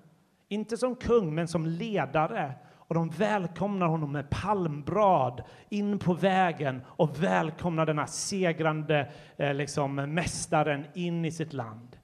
inte 0.49 0.76
som 0.76 0.97
kung, 0.97 1.35
men 1.35 1.49
som 1.49 1.66
ledare. 1.66 2.54
Och 2.71 2.95
de 2.95 3.09
välkomnar 3.11 3.87
honom 3.87 4.12
med 4.12 4.30
palmbrad 4.30 5.42
in 5.68 5.99
på 5.99 6.14
vägen 6.14 6.83
och 6.87 7.23
välkomnar 7.23 7.87
denna 7.87 8.07
segrande 8.07 9.12
eh, 9.37 9.54
liksom, 9.54 9.95
mästaren 9.95 10.87
in 10.95 11.25
i 11.25 11.30
sitt 11.30 11.52
land. 11.52 11.97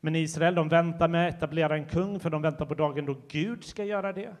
Men 0.00 0.16
Israel 0.16 0.54
de 0.54 0.68
väntar 0.68 1.08
med 1.08 1.28
att 1.28 1.34
etablera 1.34 1.74
en 1.74 1.84
kung, 1.84 2.20
för 2.20 2.30
de 2.30 2.42
väntar 2.42 2.66
på 2.66 2.74
dagen 2.74 3.06
då 3.06 3.16
Gud 3.28 3.64
ska 3.64 3.84
göra 3.84 4.12
det. 4.12 4.36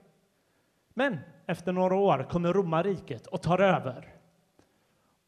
Men 0.94 1.18
efter 1.46 1.72
några 1.72 1.94
år 1.94 2.26
kommer 2.30 2.52
romarriket 2.52 3.26
och 3.26 3.42
tar 3.42 3.58
över 3.58 4.19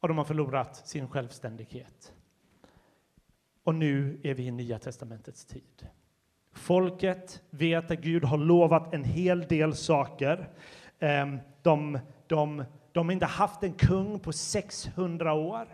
och 0.03 0.09
de 0.09 0.19
har 0.19 0.25
förlorat 0.25 0.77
sin 0.77 1.09
självständighet. 1.09 2.13
Och 3.65 3.75
nu 3.75 4.21
är 4.23 4.35
vi 4.35 4.47
i 4.47 4.51
Nya 4.51 4.79
testamentets 4.79 5.45
tid. 5.45 5.87
Folket 6.53 7.43
vet 7.51 7.91
att 7.91 7.99
Gud 7.99 8.25
har 8.25 8.39
lovat 8.39 8.95
en 8.95 9.05
hel 9.05 9.43
del 9.43 9.75
saker. 9.77 10.49
Ehm, 10.99 11.39
de, 11.63 11.99
de, 12.27 12.65
de 12.93 13.07
har 13.07 13.13
inte 13.13 13.27
haft 13.27 13.63
en 13.63 13.73
kung 13.73 14.21
på 14.21 14.33
600 14.33 15.33
år. 15.35 15.69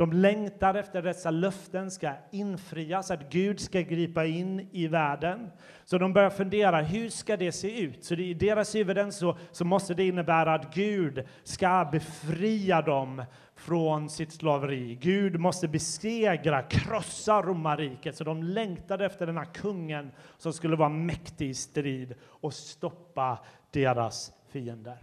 De 0.00 0.12
längtar 0.12 0.74
efter 0.74 0.98
att 0.98 1.04
dessa 1.04 1.30
löften 1.30 1.90
ska 1.90 2.12
infrias, 2.30 3.10
att 3.10 3.32
Gud 3.32 3.60
ska 3.60 3.80
gripa 3.80 4.24
in 4.24 4.68
i 4.72 4.86
världen. 4.86 5.50
Så 5.84 5.98
de 5.98 6.12
börjar 6.12 6.30
fundera, 6.30 6.80
hur 6.80 7.08
ska 7.08 7.36
det 7.36 7.52
se 7.52 7.80
ut? 7.80 8.04
Så 8.04 8.14
i 8.14 8.34
deras 8.34 8.74
huvuden 8.74 9.12
så, 9.12 9.38
så 9.52 9.64
måste 9.64 9.94
det 9.94 10.06
innebära 10.06 10.54
att 10.54 10.74
Gud 10.74 11.26
ska 11.44 11.88
befria 11.92 12.82
dem 12.82 13.24
från 13.54 14.10
sitt 14.10 14.32
slaveri. 14.32 14.98
Gud 15.00 15.40
måste 15.40 15.68
besegra, 15.68 16.62
krossa 16.62 17.42
romarriket. 17.42 18.16
Så 18.16 18.24
de 18.24 18.42
längtade 18.42 19.06
efter 19.06 19.26
den 19.26 19.36
här 19.36 19.54
kungen 19.54 20.12
som 20.38 20.52
skulle 20.52 20.76
vara 20.76 20.88
mäktig 20.88 21.50
i 21.50 21.54
strid 21.54 22.14
och 22.22 22.54
stoppa 22.54 23.38
deras 23.70 24.32
fiender. 24.48 24.98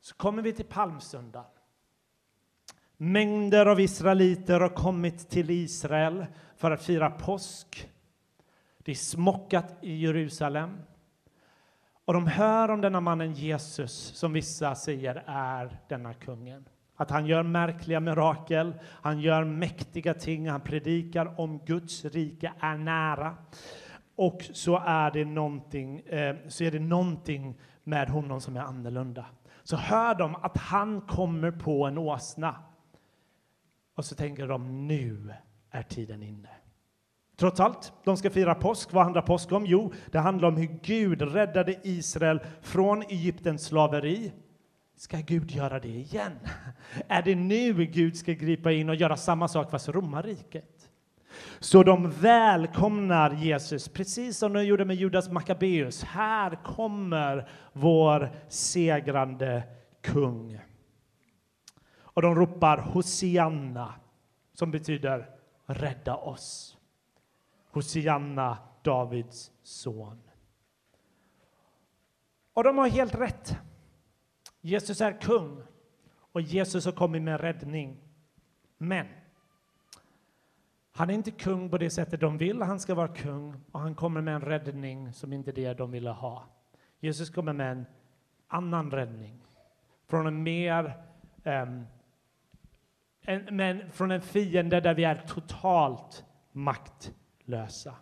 Så 0.00 0.14
kommer 0.14 0.42
vi 0.42 0.52
till 0.52 0.64
palmsöndagen. 0.64 1.51
Mängder 3.04 3.66
av 3.66 3.80
israeliter 3.80 4.60
har 4.60 4.68
kommit 4.68 5.30
till 5.30 5.50
Israel 5.50 6.26
för 6.56 6.70
att 6.70 6.82
fira 6.82 7.10
påsk. 7.10 7.90
Det 8.78 8.90
är 8.90 8.96
smockat 8.96 9.74
i 9.80 9.96
Jerusalem. 9.96 10.78
Och 12.04 12.14
de 12.14 12.26
hör 12.26 12.68
om 12.68 12.80
denna 12.80 13.00
mannen 13.00 13.32
Jesus, 13.32 13.92
som 13.92 14.32
vissa 14.32 14.74
säger 14.74 15.24
är 15.26 15.78
denna 15.88 16.14
kungen. 16.14 16.64
Att 16.96 17.10
han 17.10 17.26
gör 17.26 17.42
märkliga 17.42 18.00
mirakel, 18.00 18.74
han 18.88 19.20
gör 19.20 19.44
mäktiga 19.44 20.14
ting, 20.14 20.48
han 20.48 20.60
predikar 20.60 21.40
om 21.40 21.58
Guds 21.58 22.04
rike 22.04 22.52
är 22.60 22.76
nära. 22.76 23.36
Och 24.16 24.42
så 24.52 24.82
är 24.86 25.10
det 25.10 25.24
någonting, 25.24 26.00
eh, 26.00 26.36
så 26.48 26.64
är 26.64 26.70
det 26.70 26.80
någonting 26.80 27.58
med 27.84 28.08
honom 28.08 28.40
som 28.40 28.56
är 28.56 28.60
annorlunda. 28.60 29.26
Så 29.62 29.76
hör 29.76 30.14
de 30.14 30.34
att 30.34 30.56
han 30.56 31.00
kommer 31.00 31.50
på 31.50 31.86
en 31.86 31.98
åsna. 31.98 32.54
Och 33.94 34.04
så 34.04 34.14
tänker 34.14 34.46
de 34.46 34.86
nu 34.86 35.32
är 35.70 35.82
tiden 35.82 36.22
inne. 36.22 36.48
Trots 37.36 37.60
allt, 37.60 37.92
de 38.04 38.16
ska 38.16 38.30
fira 38.30 38.54
påsk. 38.54 38.92
Vad 38.92 39.04
handlar 39.04 39.22
påsk 39.22 39.52
om? 39.52 39.66
Jo, 39.66 39.92
det 40.10 40.18
handlar 40.18 40.48
om 40.48 40.56
hur 40.56 40.78
Gud 40.82 41.22
räddade 41.22 41.80
Israel 41.82 42.40
från 42.60 43.02
Egyptens 43.02 43.64
slaveri. 43.64 44.32
Ska 44.96 45.16
Gud 45.16 45.50
göra 45.50 45.80
det 45.80 45.88
igen? 45.88 46.32
Är 47.08 47.22
det 47.22 47.34
nu 47.34 47.84
Gud 47.84 48.16
ska 48.16 48.32
gripa 48.32 48.72
in 48.72 48.88
och 48.88 48.94
göra 48.94 49.16
samma 49.16 49.48
sak 49.48 49.70
fast 49.70 49.88
romarriket? 49.88 50.88
Så 51.58 51.82
de 51.82 52.10
välkomnar 52.10 53.34
Jesus, 53.34 53.88
precis 53.88 54.38
som 54.38 54.52
de 54.52 54.64
gjorde 54.64 54.84
med 54.84 54.96
Judas 54.96 55.30
Maccabeus. 55.30 56.04
Här 56.04 56.64
kommer 56.64 57.48
vår 57.72 58.30
segrande 58.48 59.62
kung. 60.02 60.60
Och 62.14 62.22
de 62.22 62.34
ropar 62.34 62.78
Hosianna, 62.78 63.94
som 64.54 64.70
betyder 64.70 65.30
rädda 65.66 66.16
oss. 66.16 66.78
Hosianna, 67.70 68.58
Davids 68.82 69.52
son. 69.62 70.20
Och 72.52 72.64
de 72.64 72.78
har 72.78 72.88
helt 72.88 73.14
rätt. 73.14 73.56
Jesus 74.60 75.00
är 75.00 75.20
kung 75.20 75.62
och 76.32 76.40
Jesus 76.40 76.84
har 76.84 76.92
kommit 76.92 77.22
med 77.22 77.40
räddning. 77.40 77.96
Men 78.78 79.06
han 80.92 81.10
är 81.10 81.14
inte 81.14 81.30
kung 81.30 81.70
på 81.70 81.78
det 81.78 81.90
sättet 81.90 82.20
de 82.20 82.38
vill. 82.38 82.62
Han 82.62 82.80
ska 82.80 82.94
vara 82.94 83.08
kung 83.08 83.54
och 83.72 83.80
han 83.80 83.94
kommer 83.94 84.20
med 84.20 84.34
en 84.34 84.40
räddning 84.40 85.12
som 85.12 85.32
inte 85.32 85.50
är 85.50 85.54
det 85.54 85.74
de 85.74 85.90
ville 85.90 86.10
ha. 86.10 86.44
Jesus 87.00 87.30
kommer 87.30 87.52
med 87.52 87.72
en 87.72 87.86
annan 88.48 88.90
räddning 88.90 89.40
från 90.06 90.26
en 90.26 90.42
mer 90.42 90.96
um, 91.44 91.86
en, 93.22 93.56
men 93.56 93.92
från 93.92 94.10
en 94.10 94.22
fiende 94.22 94.80
där 94.80 94.94
vi 94.94 95.04
är 95.04 95.14
totalt 95.14 96.24
maktlösa. 96.52 97.94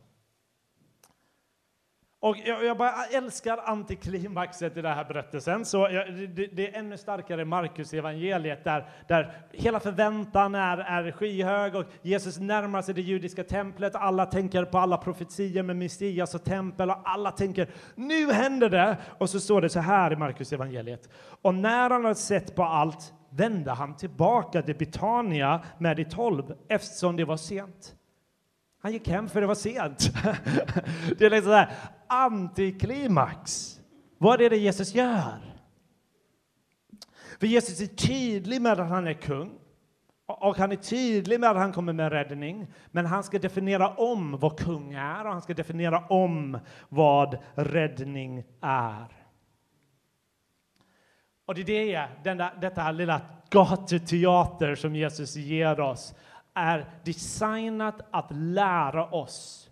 Och 2.23 2.37
jag, 2.45 2.65
jag 2.65 2.77
bara 2.77 3.05
älskar 3.05 3.59
antiklimaxet 3.65 4.77
i 4.77 4.83
den 4.83 4.95
här 4.95 5.05
berättelsen. 5.05 5.65
Så 5.65 5.89
jag, 5.93 6.15
det, 6.15 6.47
det, 6.47 6.75
är 6.75 6.79
ännu 6.79 6.97
starkare 6.97 7.43
i 7.43 7.45
Markus 7.45 7.93
evangeliet 7.93 8.65
där, 8.65 8.89
där 9.09 9.43
hela 9.53 9.81
förväntan 9.81 10.55
är, 10.55 10.79
är 10.79 11.12
skyhög 11.12 11.75
och 11.75 11.85
Jesus 12.03 12.39
närmar 12.39 12.83
sig 12.83 12.95
det 12.95 13.00
judiska 13.03 13.45
templet. 13.45 13.95
Alla 13.95 14.27
tänker 14.27 14.65
på 14.65 14.79
alla 14.79 14.97
profetier 14.97 15.62
med 15.62 15.77
Messias 15.77 16.35
och 16.35 16.45
tempel 16.45 16.91
och 16.91 16.99
alla 17.05 17.31
tänker 17.31 17.69
nu 17.95 18.33
händer 18.33 18.71
det! 18.71 18.97
Och 19.19 19.31
så 19.31 19.41
står 19.41 19.61
det 19.61 19.69
så 19.69 19.81
här 19.81 20.12
i 20.12 20.17
Markus 20.17 20.53
evangeliet. 20.53 21.09
Och 21.43 21.55
när 21.55 21.91
han 21.91 22.05
har 22.05 22.15
sett 22.15 22.55
på 22.55 22.65
allt 22.65 23.12
vände 23.30 23.70
han 23.70 23.96
tillbaka 23.96 24.62
till 24.62 24.76
Betania 24.76 25.60
med 25.78 25.96
de 25.96 26.04
tolv 26.04 26.54
eftersom 26.68 27.16
det 27.16 27.25
var 27.25 27.37
sent. 27.37 27.94
Han 28.82 28.92
gick 28.92 29.08
hem 29.08 29.28
för 29.28 29.40
det 29.40 29.46
var 29.46 29.54
sent. 29.54 29.99
Det 31.18 31.26
är 31.26 31.30
liksom 31.30 31.64
antiklimax. 32.06 33.76
Vad 34.18 34.40
är 34.40 34.50
det 34.50 34.56
Jesus 34.56 34.94
gör? 34.94 35.50
För 37.40 37.46
Jesus 37.46 37.80
är 37.80 37.87
tydlig 37.87 38.62
med 38.62 38.80
att 38.80 38.88
han 38.88 39.06
är 39.06 39.12
kung. 39.12 39.50
Och 40.26 40.56
han 40.56 40.72
är 40.72 40.76
tydlig 40.76 41.40
med 41.40 41.50
att 41.50 41.56
han 41.56 41.72
kommer 41.72 41.92
med 41.92 42.12
räddning. 42.12 42.66
Men 42.90 43.06
han 43.06 43.25
ska 43.25 43.38
definiera 43.38 43.94
om 43.94 44.38
vad 44.38 44.58
kung 44.58 44.92
är 44.92 45.25
och 45.25 45.32
han 45.32 45.42
ska 45.42 45.54
definiera 45.54 46.06
om 46.06 46.58
vad 46.88 47.38
räddning 47.54 48.44
är. 48.60 49.20
Och 51.50 51.54
det 51.54 51.61
är 51.61 51.64
det, 51.64 52.09
denna, 52.23 52.54
detta 52.61 52.90
lilla 52.90 53.21
gatuteater 53.50 54.75
som 54.75 54.97
Jesus 54.97 55.37
ger 55.37 55.80
oss 55.80 56.14
är 56.54 56.90
designat 57.04 58.00
att 58.11 58.26
lära 58.30 59.11
oss. 59.11 59.71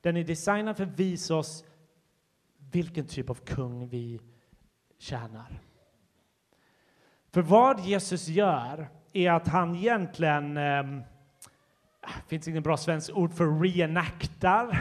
Den 0.00 0.16
är 0.16 0.24
designad 0.24 0.76
för 0.76 0.84
att 0.84 1.00
visa 1.00 1.34
oss 1.34 1.64
vilken 2.72 3.06
typ 3.06 3.30
av 3.30 3.34
kung 3.34 3.88
vi 3.88 4.20
tjänar. 4.98 5.60
För 7.32 7.42
vad 7.42 7.80
Jesus 7.80 8.28
gör 8.28 8.88
är 9.12 9.30
att 9.30 9.48
han 9.48 9.74
egentligen 9.76 10.56
eh, 10.56 10.84
finns 12.28 12.48
inget 12.48 12.64
bra 12.64 12.76
svenskt 12.76 13.10
ord 13.10 13.32
för 13.32 13.60
reenactar. 13.60 14.78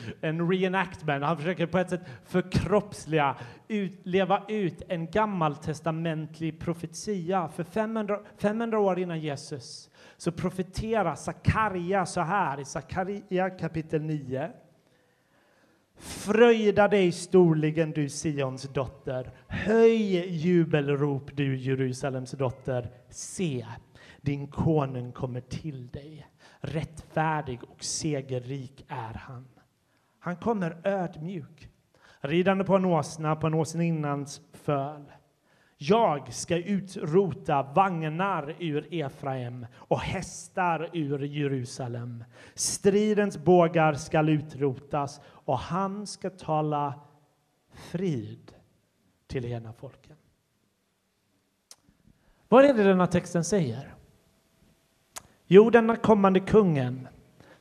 en 0.20 0.50
reenactment. 0.50 1.24
Han 1.24 1.36
försöker 1.36 1.66
på 1.66 1.78
ett 1.78 1.90
sätt 1.90 2.00
förkroppsliga, 2.24 3.36
ut, 3.68 4.00
leva 4.02 4.42
ut 4.48 4.82
en 4.88 5.10
gammaltestamentlig 5.10 6.60
profetia. 6.60 7.48
För 7.48 7.64
500, 7.64 8.20
500 8.38 8.78
år 8.78 8.98
innan 8.98 9.20
Jesus 9.20 9.90
så 10.16 10.32
profeterar 10.32 11.14
Sakaria 11.14 12.06
så 12.06 12.20
här 12.20 12.60
i 12.60 12.64
Sakaria 12.64 13.50
kapitel 13.50 14.02
9. 14.02 14.50
Fröjda 16.00 16.88
dig 16.88 17.12
storligen, 17.12 17.90
du 17.90 18.08
Sions 18.08 18.62
dotter. 18.62 19.30
Höj 19.48 20.28
jubelrop, 20.28 21.36
du 21.36 21.56
Jerusalems 21.56 22.30
dotter. 22.30 22.90
Se, 23.08 23.66
din 24.20 24.48
konung 24.48 25.12
kommer 25.12 25.40
till 25.40 25.88
dig. 25.88 26.26
Rättfärdig 26.60 27.60
och 27.64 27.84
segerrik 27.84 28.84
är 28.88 29.14
han. 29.14 29.48
Han 30.18 30.36
kommer 30.36 30.80
ödmjuk, 30.84 31.68
ridande 32.20 32.64
på 32.64 32.76
en 32.76 32.84
åsna, 32.84 33.36
på 33.36 33.46
en 33.46 33.54
åsninnans 33.54 34.40
föl. 34.52 35.04
Jag 35.76 36.32
ska 36.32 36.56
utrota 36.56 37.62
vagnar 37.62 38.56
ur 38.58 38.94
Efraim 38.94 39.66
och 39.74 40.00
hästar 40.00 40.90
ur 40.92 41.18
Jerusalem. 41.18 42.24
Stridens 42.54 43.38
bågar 43.38 43.94
skall 43.94 44.28
utrotas 44.28 45.20
och 45.24 45.58
han 45.58 46.06
ska 46.06 46.30
tala 46.30 47.00
frid 47.72 48.52
till 49.26 49.44
hela 49.44 49.72
folken. 49.72 50.16
Vad 52.48 52.64
är 52.64 52.74
det 52.74 52.82
denna 52.82 53.06
texten 53.06 53.44
säger? 53.44 53.94
Jo, 55.52 55.70
denna 55.70 55.96
kommande 55.96 56.40
kungen 56.40 57.08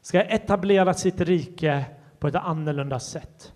ska 0.02 0.22
etablera 0.22 0.94
sitt 0.94 1.22
rike 1.22 1.86
på 2.20 2.28
ett 2.28 2.36
annorlunda 2.36 3.00
sätt. 3.00 3.54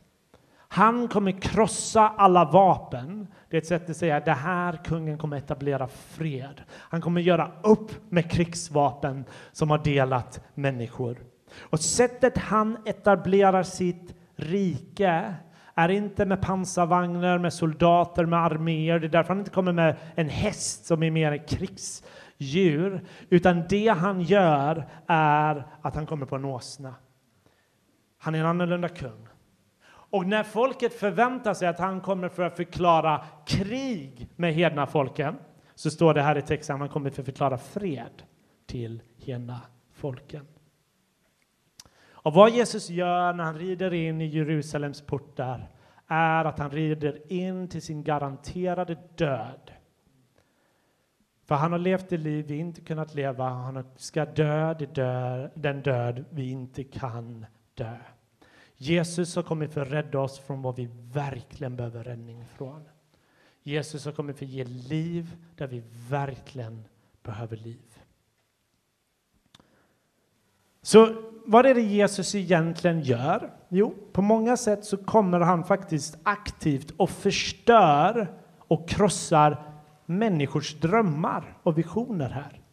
Han 0.58 1.08
kommer 1.08 1.32
krossa 1.32 2.14
alla 2.18 2.46
vapen. 2.46 3.28
Det 3.50 3.58
är 3.58 3.62
ett 3.62 3.68
sätt 3.68 3.90
att 3.90 3.98
säga 3.98 4.18
att 4.18 4.26
det 4.26 4.32
här 4.32 4.80
kungen 4.86 5.18
kommer 5.18 5.38
etablera 5.38 5.88
fred. 5.88 6.62
Han 6.72 7.02
kommer 7.02 7.22
göra 7.22 7.52
upp 7.64 8.12
med 8.12 8.32
krigsvapen 8.32 9.26
som 9.52 9.70
har 9.70 9.78
delat 9.78 10.42
människor. 10.54 11.18
Och 11.60 11.80
sättet 11.80 12.38
han 12.38 12.78
etablerar 12.86 13.64
sitt 13.64 14.16
rike 14.36 15.36
är 15.76 15.90
inte 15.90 16.26
med 16.26 16.42
pansarvagnar, 16.42 17.38
med 17.38 17.54
soldater, 17.54 18.26
med 18.26 18.40
arméer. 18.40 19.00
Det 19.00 19.08
är 19.08 19.10
därför 19.10 19.30
han 19.30 19.40
inte 19.40 19.52
kommer 19.52 19.72
med 19.72 19.96
en 20.16 20.30
häst 20.30 20.86
som 20.86 21.04
är 21.04 21.12
mer 21.12 21.48
djur, 22.44 23.06
Utan 23.30 23.64
det 23.70 23.88
han 23.88 24.22
gör 24.22 24.86
är 25.08 25.68
att 25.82 25.96
han 25.96 26.06
kommer 26.06 26.26
på 26.26 26.36
en 26.36 26.46
åsna. 26.46 26.96
Han 28.18 28.36
är 28.36 28.40
en 28.40 28.46
annorlunda 28.46 28.90
kung. 28.90 29.28
Och 29.86 30.28
när 30.28 30.44
folket 30.44 30.94
förväntar 30.94 31.54
sig 31.54 31.68
att 31.68 31.80
han 31.80 32.02
kommer 32.02 32.30
för 32.30 32.44
att 32.44 32.56
förklara 32.56 33.26
krig 33.46 34.30
med 34.36 34.54
hedna 34.54 34.88
folken 34.88 35.36
så 35.76 35.90
står 35.90 36.14
det 36.14 36.22
här 36.22 36.38
i 36.38 36.42
texten 36.42 36.76
att 36.76 36.80
han 36.80 36.90
kommer 36.90 37.10
för 37.10 37.22
att 37.22 37.26
förklara 37.26 37.58
fred 37.58 38.24
till 38.66 39.02
hedna 39.18 39.62
folken. 39.94 40.48
Och 42.12 42.34
vad 42.34 42.52
Jesus 42.52 42.90
gör 42.90 43.34
när 43.34 43.44
han 43.44 43.58
rider 43.58 43.94
in 43.94 44.22
i 44.22 44.26
Jerusalems 44.26 45.02
portar 45.02 45.70
är 46.08 46.46
att 46.46 46.60
han 46.60 46.72
rider 46.72 47.32
in 47.32 47.68
till 47.68 47.82
sin 47.82 48.04
garanterade 48.04 48.98
död. 49.16 49.72
För 51.54 51.58
han 51.58 51.72
har 51.72 51.80
levt 51.80 52.10
det 52.10 52.18
liv 52.18 52.46
vi 52.48 52.58
inte 52.58 52.82
kunnat 52.82 53.16
leva, 53.16 53.50
han 53.50 53.84
ska 53.96 54.26
dö 54.26 54.74
den 55.54 55.82
död 55.82 56.26
vi 56.30 56.50
inte 56.50 56.84
kan 56.84 57.46
dö. 57.74 57.98
Jesus 58.76 59.36
har 59.36 59.44
kommit 59.44 59.74
för 59.74 59.82
att 59.82 59.92
rädda 59.92 60.20
oss 60.20 60.40
från 60.40 60.62
vad 60.62 60.76
vi 60.76 60.90
verkligen 61.14 61.76
behöver 61.76 62.04
räddning 62.04 62.46
från. 62.46 62.84
Jesus 63.64 64.06
har 64.06 64.12
kommit 64.12 64.38
för 64.38 64.46
att 64.46 64.52
ge 64.52 64.64
liv 64.64 65.36
där 65.56 65.68
vi 65.68 65.84
verkligen 66.10 66.86
behöver 67.24 67.58
liv. 67.58 67.98
Så 70.82 71.22
vad 71.46 71.66
är 71.66 71.74
det 71.74 71.82
Jesus 71.82 72.36
egentligen 72.36 73.02
gör? 73.02 73.54
Jo, 73.70 73.96
på 74.14 74.22
många 74.22 74.58
sätt 74.58 74.86
så 74.86 74.98
kommer 74.98 75.40
han 75.40 75.64
faktiskt 75.64 76.18
aktivt 76.24 76.92
och 76.98 77.10
förstör 77.10 78.34
och 78.58 78.90
krossar 78.90 79.73
människors 80.06 80.74
drömmar 80.74 81.58
och 81.64 81.78
visioner 81.78 82.30
här 82.30 82.64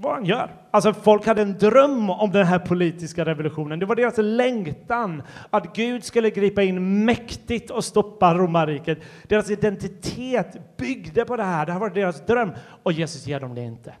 vad 0.00 0.12
han 0.12 0.24
gör. 0.24 0.54
Alltså 0.70 0.92
folk 0.92 1.26
hade 1.26 1.42
en 1.42 1.58
dröm 1.58 2.10
om 2.10 2.30
den 2.30 2.46
här 2.46 2.58
politiska 2.58 3.24
revolutionen. 3.24 3.78
Det 3.78 3.86
var 3.86 3.96
deras 3.96 4.18
längtan 4.18 5.22
att 5.50 5.76
Gud 5.76 6.04
skulle 6.04 6.30
gripa 6.30 6.62
in 6.62 7.04
mäktigt 7.04 7.70
och 7.70 7.84
stoppa 7.84 8.34
romarriket. 8.34 8.98
Deras 9.28 9.50
identitet 9.50 10.76
byggde 10.76 11.24
på 11.24 11.36
det 11.36 11.42
här. 11.42 11.66
Det 11.66 11.72
här 11.72 11.80
var 11.80 11.90
deras 11.90 12.26
dröm. 12.26 12.50
Och 12.82 12.92
Jesus 12.92 13.26
ger 13.26 13.40
dem 13.40 13.54
det 13.54 13.60
inte. 13.60 13.94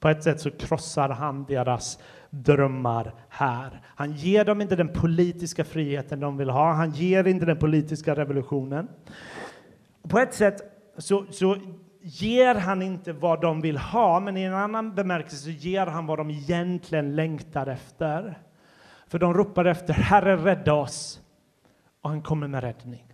På 0.00 0.08
ett 0.08 0.22
sätt 0.22 0.40
så 0.40 0.50
krossar 0.50 1.08
han 1.08 1.44
deras 1.44 1.98
drömmar 2.30 3.14
här. 3.28 3.80
Han 3.84 4.12
ger 4.12 4.44
dem 4.44 4.60
inte 4.60 4.76
den 4.76 4.88
politiska 4.88 5.64
friheten 5.64 6.20
de 6.20 6.36
vill 6.36 6.50
ha. 6.50 6.72
Han 6.72 6.90
ger 6.90 7.26
inte 7.26 7.46
den 7.46 7.58
politiska 7.58 8.14
revolutionen. 8.14 8.88
På 10.08 10.18
ett 10.18 10.34
sätt 10.34 10.75
så, 10.98 11.24
så 11.30 11.56
ger 12.00 12.54
han 12.54 12.82
inte 12.82 13.12
vad 13.12 13.40
de 13.40 13.60
vill 13.60 13.78
ha, 13.78 14.20
men 14.20 14.36
i 14.36 14.42
en 14.42 14.54
annan 14.54 14.94
bemärkelse 14.94 15.50
ger 15.50 15.86
han 15.86 16.06
vad 16.06 16.18
de 16.18 16.30
egentligen 16.30 17.16
längtar 17.16 17.66
efter. 17.66 18.38
För 19.06 19.18
de 19.18 19.34
ropar 19.34 19.64
efter 19.64 19.94
Herre, 19.94 20.36
rädda 20.36 20.74
oss. 20.74 21.20
Och 22.00 22.10
han 22.10 22.22
kommer 22.22 22.48
med 22.48 22.60
räddning. 22.60 23.12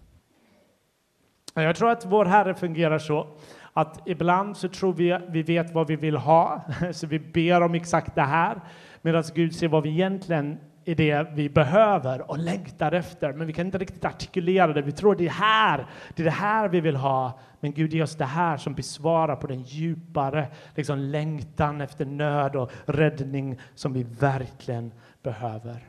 Jag 1.54 1.76
tror 1.76 1.90
att 1.90 2.06
vår 2.06 2.24
Herre 2.24 2.54
fungerar 2.54 2.98
så 2.98 3.26
att 3.72 4.08
ibland 4.08 4.56
så 4.56 4.68
tror 4.68 4.92
vi 4.92 5.12
att 5.12 5.22
vi 5.28 5.42
vet 5.42 5.74
vad 5.74 5.86
vi 5.86 5.96
vill 5.96 6.16
ha, 6.16 6.62
så 6.92 7.06
vi 7.06 7.18
ber 7.18 7.60
om 7.60 7.74
exakt 7.74 8.14
det 8.14 8.22
här, 8.22 8.60
medan 9.02 9.24
Gud 9.34 9.54
ser 9.54 9.68
vad 9.68 9.82
vi 9.82 9.90
egentligen 9.90 10.58
är 10.84 10.94
det 10.94 11.26
vi 11.34 11.48
behöver 11.48 12.30
och 12.30 12.38
längtar 12.38 12.92
efter, 12.92 13.32
men 13.32 13.46
vi 13.46 13.52
kan 13.52 13.66
inte 13.66 13.78
riktigt 13.78 14.04
artikulera 14.04 14.72
det. 14.72 14.82
Vi 14.82 14.92
tror 14.92 15.14
det 15.14 15.26
är 15.26 15.30
här, 15.30 15.86
det 16.16 16.22
är 16.22 16.24
det 16.24 16.30
här 16.30 16.68
vi 16.68 16.80
vill 16.80 16.96
ha, 16.96 17.38
men 17.60 17.72
Gud 17.72 17.94
ger 17.94 18.02
oss 18.02 18.16
det 18.16 18.24
här 18.24 18.56
som 18.56 18.74
besvarar 18.74 19.36
på 19.36 19.46
den 19.46 19.62
djupare 19.62 20.46
liksom, 20.74 20.98
längtan 20.98 21.80
efter 21.80 22.04
nöd 22.04 22.56
och 22.56 22.72
räddning 22.86 23.58
som 23.74 23.92
vi 23.92 24.02
verkligen 24.02 24.92
behöver. 25.22 25.88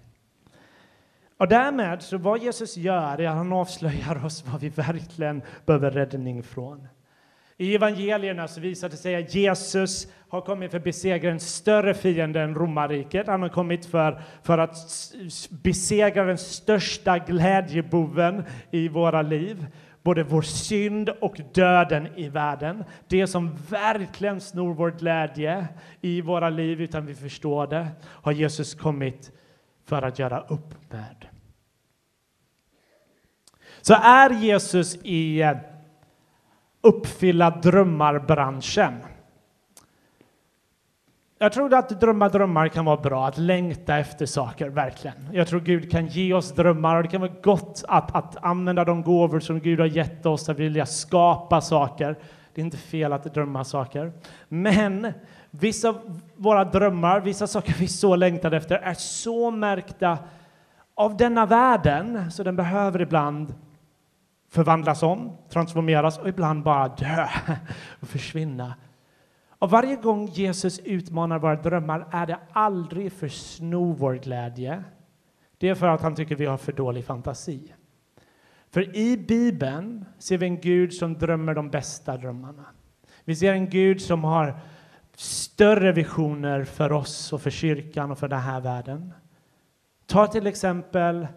Och 1.37 1.47
därmed, 1.47 2.01
så 2.01 2.17
vad 2.17 2.39
Jesus 2.39 2.77
gör 2.77 3.21
är 3.21 3.27
att 3.27 3.35
han 3.35 3.53
avslöjar 3.53 4.25
oss 4.25 4.45
vad 4.47 4.61
vi 4.61 4.69
verkligen 4.69 5.41
behöver 5.65 5.91
räddning 5.91 6.43
från. 6.43 6.87
I 7.57 7.75
evangelierna 7.75 8.47
så 8.47 8.61
visar 8.61 8.89
det 8.89 8.97
sig 8.97 9.15
att 9.15 9.35
Jesus 9.35 10.07
har 10.29 10.41
kommit 10.41 10.71
för 10.71 10.77
att 10.77 10.83
besegra 10.83 11.31
en 11.31 11.39
större 11.39 11.93
fiende 11.93 12.41
än 12.41 12.55
romarriket. 12.55 13.27
Han 13.27 13.41
har 13.41 13.49
kommit 13.49 13.85
för, 13.85 14.21
för 14.43 14.57
att 14.57 14.77
besegra 15.49 16.23
den 16.23 16.37
största 16.37 17.17
glädjeboven 17.17 18.43
i 18.71 18.87
våra 18.87 19.21
liv. 19.21 19.65
Både 20.03 20.23
vår 20.23 20.41
synd 20.41 21.09
och 21.09 21.41
döden 21.53 22.07
i 22.15 22.29
världen. 22.29 22.83
Det 23.07 23.27
som 23.27 23.55
verkligen 23.69 24.41
snor 24.41 24.73
vår 24.73 24.91
glädje 24.91 25.67
i 26.01 26.21
våra 26.21 26.49
liv 26.49 26.81
utan 26.81 27.05
vi 27.05 27.15
förstår 27.15 27.67
det 27.67 27.87
har 28.03 28.31
Jesus 28.31 28.75
kommit 28.75 29.31
för 29.85 30.01
att 30.01 30.19
göra 30.19 30.41
upp 30.41 30.91
med. 30.91 31.27
Så 33.81 33.93
är 33.93 34.29
Jesus 34.29 34.95
i 35.03 35.41
eh, 35.41 35.57
uppfylla 36.83 37.49
drömmar-branschen. 37.49 38.93
Jag 41.39 41.53
tror 41.53 41.73
att 41.73 42.01
drömma 42.01 42.29
drömmar 42.29 42.67
kan 42.67 42.85
vara 42.85 42.97
bra, 42.97 43.27
att 43.27 43.37
längta 43.37 43.97
efter 43.97 44.25
saker, 44.25 44.69
verkligen. 44.69 45.15
Jag 45.31 45.47
tror 45.47 45.59
Gud 45.59 45.91
kan 45.91 46.07
ge 46.07 46.33
oss 46.33 46.51
drömmar 46.51 46.95
och 46.95 47.03
det 47.03 47.09
kan 47.09 47.21
vara 47.21 47.31
gott 47.43 47.83
att, 47.87 48.15
att 48.15 48.43
använda 48.43 48.85
de 48.85 49.01
gåvor 49.03 49.39
som 49.39 49.59
Gud 49.59 49.79
har 49.79 49.87
gett 49.87 50.25
oss, 50.25 50.49
att 50.49 50.59
vilja 50.59 50.85
skapa 50.85 51.61
saker. 51.61 52.15
Det 52.53 52.61
är 52.61 52.65
inte 52.65 52.77
fel 52.77 53.13
att 53.13 53.33
drömma 53.33 53.63
saker. 53.63 54.11
Men 54.47 55.13
vissa 55.51 55.89
av 55.89 56.21
våra 56.35 56.63
drömmar, 56.63 57.19
vissa 57.19 57.47
saker 57.47 57.75
vi 57.79 57.87
så 57.87 58.15
längtade 58.15 58.57
efter, 58.57 58.75
är 58.75 58.93
så 58.93 59.51
märkta 59.51 60.17
av 60.95 61.17
denna 61.17 61.45
världen 61.45 62.31
så 62.31 62.43
den 62.43 62.55
behöver 62.55 63.01
ibland 63.01 63.53
förvandlas 64.53 65.03
om, 65.03 65.37
transformeras 65.49 66.17
och 66.17 66.27
ibland 66.27 66.63
bara 66.63 66.87
dö 66.87 67.27
och 67.99 68.07
försvinna. 68.07 68.75
Och 69.49 69.69
varje 69.69 69.95
gång 69.95 70.27
Jesus 70.27 70.79
utmanar 70.79 71.39
våra 71.39 71.55
drömmar 71.55 72.07
är 72.11 72.25
det 72.25 72.39
aldrig 72.51 73.13
för 73.13 73.25
att 73.25 73.31
sno 73.31 73.93
vår 73.93 74.13
glädje. 74.13 74.83
Det 75.57 75.69
är 75.69 75.75
för 75.75 75.87
att 75.87 76.01
han 76.01 76.15
tycker 76.15 76.35
vi 76.35 76.45
har 76.45 76.57
för 76.57 76.71
dålig 76.71 77.05
fantasi. 77.05 77.73
För 78.71 78.95
i 78.95 79.17
Bibeln 79.17 80.05
ser 80.17 80.37
vi 80.37 80.45
en 80.45 80.61
Gud 80.61 80.93
som 80.93 81.13
drömmer 81.13 81.53
de 81.53 81.69
bästa 81.69 82.17
drömmarna. 82.17 82.65
Vi 83.23 83.35
ser 83.35 83.53
en 83.53 83.69
Gud 83.69 84.01
som 84.01 84.23
har 84.23 84.59
större 85.15 85.91
visioner 85.91 86.63
för 86.63 86.91
oss 86.91 87.33
och 87.33 87.41
för 87.41 87.49
kyrkan 87.49 88.11
och 88.11 88.17
för 88.17 88.27
den 88.27 88.39
här 88.39 88.61
världen. 88.61 89.13
Ta 90.05 90.27
till 90.27 90.47
exempel 90.47 91.27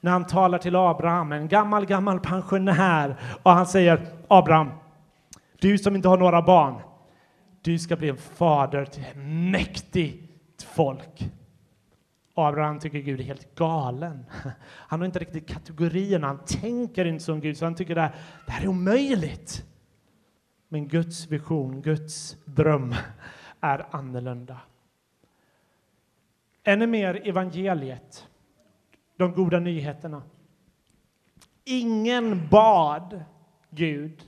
när 0.00 0.10
han 0.10 0.26
talar 0.26 0.58
till 0.58 0.76
Abraham, 0.76 1.32
en 1.32 1.48
gammal, 1.48 1.86
gammal 1.86 2.20
pensionär, 2.20 3.16
och 3.42 3.50
han 3.50 3.66
säger 3.66 4.06
Abraham, 4.28 4.70
du 5.58 5.78
som 5.78 5.96
inte 5.96 6.08
har 6.08 6.18
några 6.18 6.42
barn, 6.42 6.74
du 7.62 7.78
ska 7.78 7.96
bli 7.96 8.08
en 8.08 8.16
fader 8.16 8.84
till 8.84 9.02
ett 9.02 9.16
mäktigt 9.52 10.62
folk. 10.62 11.30
Abraham 12.34 12.78
tycker 12.78 12.98
Gud 12.98 13.20
är 13.20 13.24
helt 13.24 13.54
galen. 13.54 14.26
Han 14.64 15.00
har 15.00 15.06
inte 15.06 15.18
riktigt 15.18 15.48
kategorierna, 15.48 16.26
han 16.26 16.44
tänker 16.46 17.04
inte 17.04 17.24
som 17.24 17.40
Gud, 17.40 17.56
så 17.56 17.64
han 17.64 17.74
tycker 17.74 17.94
det 17.94 18.00
här, 18.00 18.14
det 18.46 18.52
här 18.52 18.64
är 18.64 18.68
omöjligt. 18.68 19.64
Men 20.68 20.88
Guds 20.88 21.26
vision, 21.26 21.82
Guds 21.82 22.36
dröm 22.44 22.94
är 23.60 23.86
annorlunda. 23.90 24.56
Ännu 26.64 26.86
mer 26.86 27.28
evangeliet 27.28 28.27
de 29.18 29.32
goda 29.32 29.60
nyheterna. 29.60 30.22
Ingen 31.64 32.48
bad 32.48 33.24
Gud. 33.70 34.22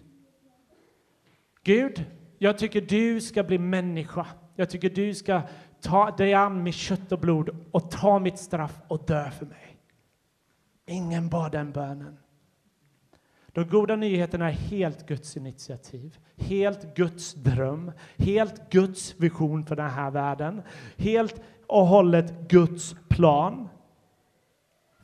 Gud, 1.62 2.04
jag 2.38 2.58
tycker 2.58 2.80
du 2.80 3.20
ska 3.20 3.42
bli 3.42 3.58
människa. 3.58 4.26
Jag 4.56 4.70
tycker 4.70 4.90
du 4.90 5.14
ska 5.14 5.42
ta 5.80 6.10
dig 6.10 6.34
an 6.34 6.62
med 6.62 6.74
kött 6.74 7.12
och 7.12 7.18
blod 7.18 7.66
och 7.70 7.90
ta 7.90 8.18
mitt 8.18 8.38
straff 8.38 8.80
och 8.88 9.06
dö 9.06 9.30
för 9.30 9.46
mig. 9.46 9.76
Ingen 10.86 11.28
bad 11.28 11.52
den 11.52 11.72
bönen. 11.72 12.18
De 13.52 13.68
goda 13.68 13.96
nyheterna 13.96 14.48
är 14.48 14.52
helt 14.52 15.06
Guds 15.08 15.36
initiativ, 15.36 16.18
helt 16.36 16.96
Guds 16.96 17.34
dröm, 17.34 17.92
helt 18.16 18.70
Guds 18.70 19.14
vision 19.20 19.64
för 19.64 19.76
den 19.76 19.90
här 19.90 20.10
världen, 20.10 20.62
helt 20.96 21.42
och 21.66 21.86
hållet 21.86 22.48
Guds 22.48 22.94
plan 23.08 23.68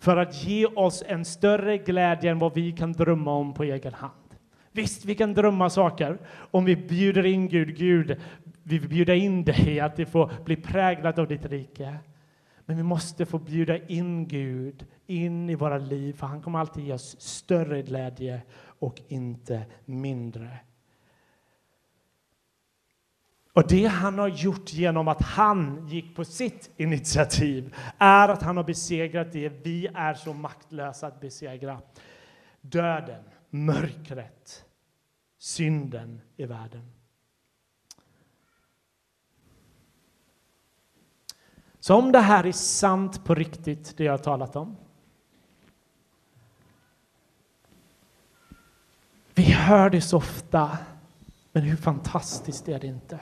för 0.06 0.16
att 0.16 0.44
ge 0.44 0.66
oss 0.66 1.02
en 1.06 1.24
större 1.24 1.78
glädje 1.78 2.30
än 2.30 2.38
vad 2.38 2.54
vi 2.54 2.72
kan 2.72 2.92
drömma 2.92 3.32
om 3.32 3.54
på 3.54 3.64
egen 3.64 3.94
hand. 3.94 4.34
Visst, 4.72 5.04
vi 5.04 5.14
kan 5.14 5.34
drömma 5.34 5.70
saker 5.70 6.18
om 6.50 6.64
vi 6.64 6.76
bjuder 6.76 7.26
in 7.26 7.48
Gud. 7.48 7.76
Gud, 7.76 8.20
vi 8.62 8.78
vill 8.78 8.88
bjuda 8.88 9.14
in 9.14 9.44
dig 9.44 9.80
att 9.80 9.96
det 9.96 10.06
får 10.06 10.30
bli 10.44 10.56
präglat 10.56 11.18
av 11.18 11.28
ditt 11.28 11.46
rike. 11.46 11.96
Men 12.66 12.76
vi 12.76 12.82
måste 12.82 13.26
få 13.26 13.38
bjuda 13.38 13.78
in 13.86 14.28
Gud 14.28 14.86
in 15.06 15.50
i 15.50 15.54
våra 15.54 15.78
liv, 15.78 16.12
för 16.12 16.26
han 16.26 16.42
kommer 16.42 16.58
alltid 16.58 16.84
ge 16.84 16.92
oss 16.92 17.20
större 17.20 17.82
glädje 17.82 18.42
och 18.78 19.00
inte 19.08 19.62
mindre. 19.84 20.48
Och 23.56 23.68
det 23.68 23.86
han 23.86 24.18
har 24.18 24.28
gjort 24.28 24.72
genom 24.72 25.08
att 25.08 25.22
han 25.22 25.88
gick 25.88 26.16
på 26.16 26.24
sitt 26.24 26.70
initiativ 26.76 27.74
är 27.98 28.28
att 28.28 28.42
han 28.42 28.56
har 28.56 28.64
besegrat 28.64 29.32
det 29.32 29.48
vi 29.48 29.86
är 29.94 30.14
så 30.14 30.32
maktlösa 30.32 31.06
att 31.06 31.20
besegra. 31.20 31.82
Döden, 32.60 33.24
mörkret, 33.50 34.64
synden 35.38 36.20
i 36.36 36.44
världen. 36.44 36.92
Så 41.80 41.94
om 41.94 42.12
det 42.12 42.20
här 42.20 42.46
är 42.46 42.52
sant 42.52 43.24
på 43.24 43.34
riktigt, 43.34 43.96
det 43.96 44.04
jag 44.04 44.12
har 44.12 44.18
talat 44.18 44.56
om. 44.56 44.76
Vi 49.34 49.42
hör 49.42 49.90
det 49.90 50.00
så 50.00 50.16
ofta, 50.16 50.78
men 51.52 51.62
hur 51.62 51.76
fantastiskt 51.76 52.68
är 52.68 52.80
det 52.80 52.86
inte? 52.86 53.20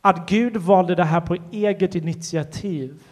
Att 0.00 0.28
Gud 0.28 0.56
valde 0.56 0.94
det 0.94 1.04
här 1.04 1.20
på 1.20 1.36
eget 1.52 1.94
initiativ. 1.94 3.02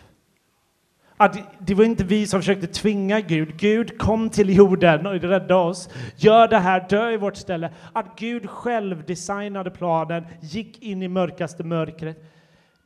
Att 1.16 1.38
det 1.58 1.74
var 1.74 1.84
inte 1.84 2.04
vi 2.04 2.26
som 2.26 2.40
försökte 2.40 2.66
tvinga 2.66 3.20
Gud. 3.20 3.56
Gud 3.56 3.98
kom 3.98 4.30
till 4.30 4.56
jorden 4.56 5.06
och 5.06 5.12
räddade 5.12 5.54
oss. 5.54 5.88
Gör 6.16 6.48
det 6.48 6.58
här, 6.58 6.88
dö 6.88 7.10
i 7.10 7.16
vårt 7.16 7.36
ställe. 7.36 7.72
Att 7.92 8.18
Gud 8.18 8.50
själv 8.50 9.04
designade 9.06 9.70
planen, 9.70 10.26
gick 10.40 10.82
in 10.82 11.02
i 11.02 11.08
mörkaste 11.08 11.64
mörkret. 11.64 12.24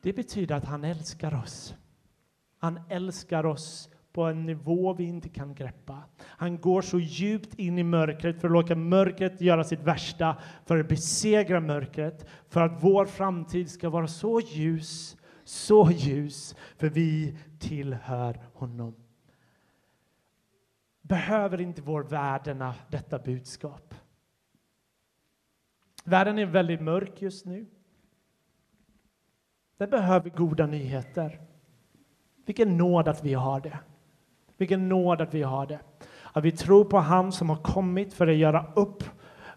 Det 0.01 0.13
betyder 0.13 0.55
att 0.55 0.65
han 0.65 0.83
älskar 0.83 1.35
oss. 1.43 1.73
Han 2.59 2.79
älskar 2.89 3.45
oss 3.45 3.89
på 4.13 4.23
en 4.23 4.45
nivå 4.45 4.93
vi 4.93 5.03
inte 5.03 5.29
kan 5.29 5.55
greppa. 5.55 6.03
Han 6.21 6.57
går 6.57 6.81
så 6.81 6.99
djupt 6.99 7.53
in 7.59 7.79
i 7.79 7.83
mörkret 7.83 8.41
för 8.41 8.47
att 8.47 8.53
låta 8.53 8.75
mörkret 8.75 9.41
göra 9.41 9.63
sitt 9.63 9.83
värsta, 9.83 10.37
för 10.65 10.77
att 10.77 10.87
besegra 10.87 11.59
mörkret, 11.59 12.29
för 12.49 12.61
att 12.61 12.83
vår 12.83 13.05
framtid 13.05 13.69
ska 13.69 13.89
vara 13.89 14.07
så 14.07 14.39
ljus, 14.39 15.17
så 15.43 15.91
ljus, 15.91 16.55
för 16.77 16.89
vi 16.89 17.37
tillhör 17.59 18.41
honom. 18.53 18.95
Behöver 21.01 21.61
inte 21.61 21.81
vår 21.81 22.03
världarna 22.03 22.75
detta 22.89 23.19
budskap? 23.19 23.95
Världen 26.03 26.39
är 26.39 26.45
väldigt 26.45 26.81
mörk 26.81 27.21
just 27.21 27.45
nu. 27.45 27.65
Den 29.77 29.89
behöver 29.89 30.29
goda 30.29 30.65
nyheter. 30.65 31.41
Vilken 32.45 32.77
nåd 32.77 33.07
att 33.07 33.23
vi 33.23 33.33
har 33.33 33.61
det. 33.61 33.79
Vilken 34.57 34.89
nåd 34.89 35.21
att 35.21 35.33
vi 35.33 35.43
har 35.43 35.65
det. 35.65 35.79
Att 36.33 36.43
vi 36.43 36.51
tror 36.51 36.85
på 36.85 36.97
han 36.97 37.31
som 37.31 37.49
har 37.49 37.57
kommit 37.57 38.13
för 38.13 38.27
att 38.27 38.35
göra 38.35 38.65
upp 38.75 39.03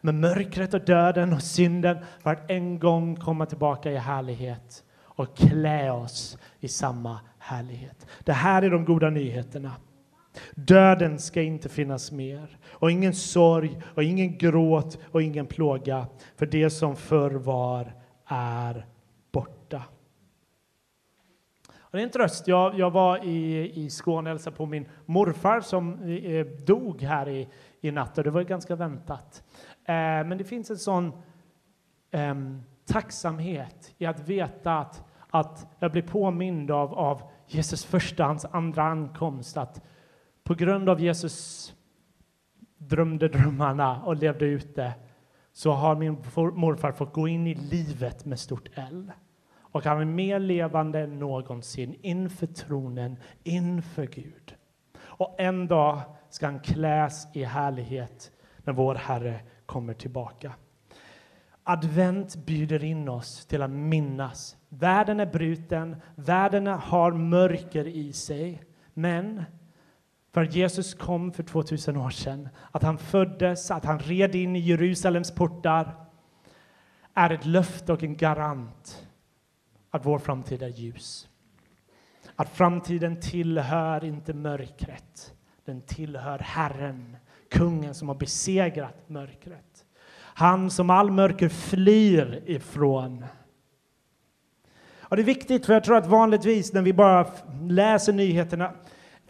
med 0.00 0.14
mörkret 0.14 0.74
och 0.74 0.84
döden 0.84 1.32
och 1.32 1.42
synden 1.42 1.98
för 2.22 2.30
att 2.30 2.50
en 2.50 2.78
gång 2.78 3.16
komma 3.16 3.46
tillbaka 3.46 3.90
i 3.90 3.96
härlighet 3.96 4.84
och 5.02 5.36
klä 5.36 5.90
oss 5.90 6.38
i 6.60 6.68
samma 6.68 7.20
härlighet. 7.38 8.06
Det 8.24 8.32
här 8.32 8.62
är 8.62 8.70
de 8.70 8.84
goda 8.84 9.10
nyheterna. 9.10 9.72
Döden 10.54 11.18
ska 11.18 11.42
inte 11.42 11.68
finnas 11.68 12.12
mer 12.12 12.58
och 12.70 12.90
ingen 12.90 13.14
sorg 13.14 13.80
och 13.94 14.02
ingen 14.02 14.38
gråt 14.38 14.98
och 15.12 15.22
ingen 15.22 15.46
plåga 15.46 16.06
för 16.36 16.46
det 16.46 16.70
som 16.70 16.96
förr 16.96 17.30
var 17.30 17.94
är 18.26 18.86
borta. 19.32 19.82
Och 21.78 21.85
det 21.96 22.02
är 22.02 22.04
en 22.04 22.10
tröst. 22.10 22.48
Jag, 22.48 22.78
jag 22.78 22.90
var 22.90 23.24
i, 23.24 23.72
i 23.84 23.90
Skåne 23.90 24.30
och 24.30 24.34
hälsade 24.34 24.56
på 24.56 24.66
min 24.66 24.88
morfar 25.06 25.60
som 25.60 26.02
eh, 26.02 26.24
eh, 26.24 26.46
dog 26.46 27.02
här 27.02 27.28
i, 27.28 27.48
i 27.80 27.90
natt 27.90 28.18
och 28.18 28.24
det 28.24 28.30
var 28.30 28.42
ganska 28.42 28.76
väntat. 28.76 29.42
Eh, 29.84 29.94
men 29.94 30.38
det 30.38 30.44
finns 30.44 30.70
en 30.70 30.78
sån 30.78 31.12
eh, 32.10 32.34
tacksamhet 32.86 33.94
i 33.98 34.06
att 34.06 34.28
veta 34.28 34.78
att, 34.78 35.04
att 35.30 35.66
jag 35.78 35.92
blir 35.92 36.02
påmind 36.02 36.70
av, 36.70 36.94
av 36.94 37.22
Jesus 37.46 37.84
första, 37.84 38.24
hans 38.24 38.44
andra 38.44 38.82
ankomst. 38.82 39.56
Att 39.56 39.82
på 40.44 40.54
grund 40.54 40.88
av 40.88 41.00
Jesus 41.00 41.74
drömde 42.78 43.28
drömmarna 43.28 44.02
och 44.02 44.16
levde 44.16 44.44
ut 44.44 44.74
det 44.74 44.92
så 45.52 45.72
har 45.72 45.96
min 45.96 46.12
morfar 46.54 46.92
fått 46.92 47.12
gå 47.12 47.28
in 47.28 47.46
i 47.46 47.54
livet 47.54 48.24
med 48.24 48.38
stort 48.38 48.68
L. 48.74 49.12
Och 49.76 49.84
han 49.84 50.00
är 50.00 50.04
mer 50.04 50.38
levande 50.38 51.00
än 51.00 51.18
någonsin 51.18 51.96
inför 52.02 52.46
tronen, 52.46 53.16
inför 53.42 54.06
Gud. 54.06 54.54
Och 54.98 55.34
en 55.38 55.66
dag 55.66 56.00
ska 56.30 56.46
han 56.46 56.60
kläs 56.60 57.26
i 57.32 57.44
härlighet 57.44 58.30
när 58.64 58.72
vår 58.72 58.94
Herre 58.94 59.40
kommer 59.66 59.94
tillbaka. 59.94 60.52
Advent 61.62 62.36
bjuder 62.36 62.84
in 62.84 63.08
oss 63.08 63.46
till 63.46 63.62
att 63.62 63.70
minnas. 63.70 64.56
Världen 64.68 65.20
är 65.20 65.26
bruten, 65.26 65.96
världen 66.14 66.66
har 66.66 67.12
mörker 67.12 67.86
i 67.86 68.12
sig. 68.12 68.62
Men 68.94 69.44
för 70.32 70.42
att 70.42 70.54
Jesus 70.54 70.94
kom 70.94 71.32
för 71.32 71.42
2000 71.42 71.96
år 71.96 72.10
sedan, 72.10 72.48
att 72.72 72.82
han 72.82 72.98
föddes, 72.98 73.70
att 73.70 73.84
han 73.84 73.98
red 73.98 74.34
in 74.34 74.56
i 74.56 74.58
Jerusalems 74.58 75.30
portar 75.30 75.94
är 77.14 77.30
ett 77.30 77.46
löfte 77.46 77.92
och 77.92 78.02
en 78.02 78.16
garant 78.16 79.05
att 79.96 80.06
vår 80.06 80.18
framtid 80.18 80.62
är 80.62 80.68
ljus. 80.68 81.28
Att 82.36 82.48
framtiden 82.48 83.20
tillhör 83.20 84.04
inte 84.04 84.34
mörkret, 84.34 85.34
den 85.64 85.80
tillhör 85.80 86.38
Herren, 86.38 87.16
kungen 87.50 87.94
som 87.94 88.08
har 88.08 88.14
besegrat 88.14 89.08
mörkret. 89.08 89.84
Han 90.18 90.70
som 90.70 90.90
all 90.90 91.10
mörker 91.10 91.48
flyr 91.48 92.42
ifrån. 92.46 93.24
Och 95.00 95.16
det 95.16 95.22
är 95.22 95.24
viktigt, 95.24 95.66
för 95.66 95.72
jag 95.72 95.84
tror 95.84 95.96
att 95.96 96.06
vanligtvis 96.06 96.72
när 96.72 96.82
vi 96.82 96.92
bara 96.92 97.26
läser 97.68 98.12
nyheterna 98.12 98.72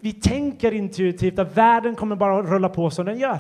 vi 0.01 0.13
tänker 0.13 0.73
intuitivt 0.73 1.39
att 1.39 1.57
världen 1.57 1.95
kommer 1.95 2.17
bara 2.17 2.39
att 2.39 2.47
rulla 2.47 2.69
på 2.69 2.91
som 2.91 3.07
den 3.07 3.19
gör. 3.19 3.39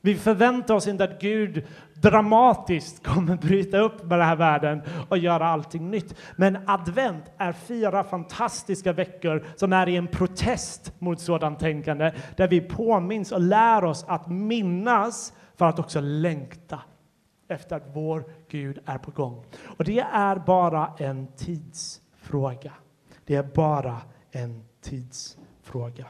Vi 0.00 0.14
förväntar 0.14 0.74
oss 0.74 0.86
inte 0.86 1.04
att 1.04 1.20
Gud 1.20 1.66
dramatiskt 1.94 3.06
kommer 3.06 3.36
bryta 3.36 3.78
upp 3.78 4.02
med 4.02 4.18
den 4.18 4.28
här 4.28 4.36
världen 4.36 4.82
och 5.08 5.18
göra 5.18 5.48
allting 5.48 5.90
nytt. 5.90 6.14
Men 6.36 6.58
advent 6.66 7.24
är 7.38 7.52
fyra 7.52 8.04
fantastiska 8.04 8.92
veckor 8.92 9.44
som 9.56 9.72
är 9.72 9.88
i 9.88 9.96
en 9.96 10.06
protest 10.06 10.92
mot 10.98 11.20
sådant 11.20 11.58
tänkande 11.58 12.12
där 12.36 12.48
vi 12.48 12.60
påminns 12.60 13.32
och 13.32 13.40
lär 13.40 13.84
oss 13.84 14.04
att 14.08 14.26
minnas 14.30 15.32
för 15.56 15.66
att 15.66 15.78
också 15.78 16.00
längta 16.00 16.80
efter 17.48 17.76
att 17.76 17.90
vår 17.92 18.24
Gud 18.48 18.78
är 18.84 18.98
på 18.98 19.10
gång. 19.10 19.44
Och 19.78 19.84
det 19.84 20.00
är 20.00 20.36
bara 20.36 20.92
en 20.98 21.26
tidsfråga. 21.36 22.72
Det 23.24 23.34
är 23.34 23.42
bara 23.42 23.96
en 24.30 24.64
tidsfråga. 24.82 26.06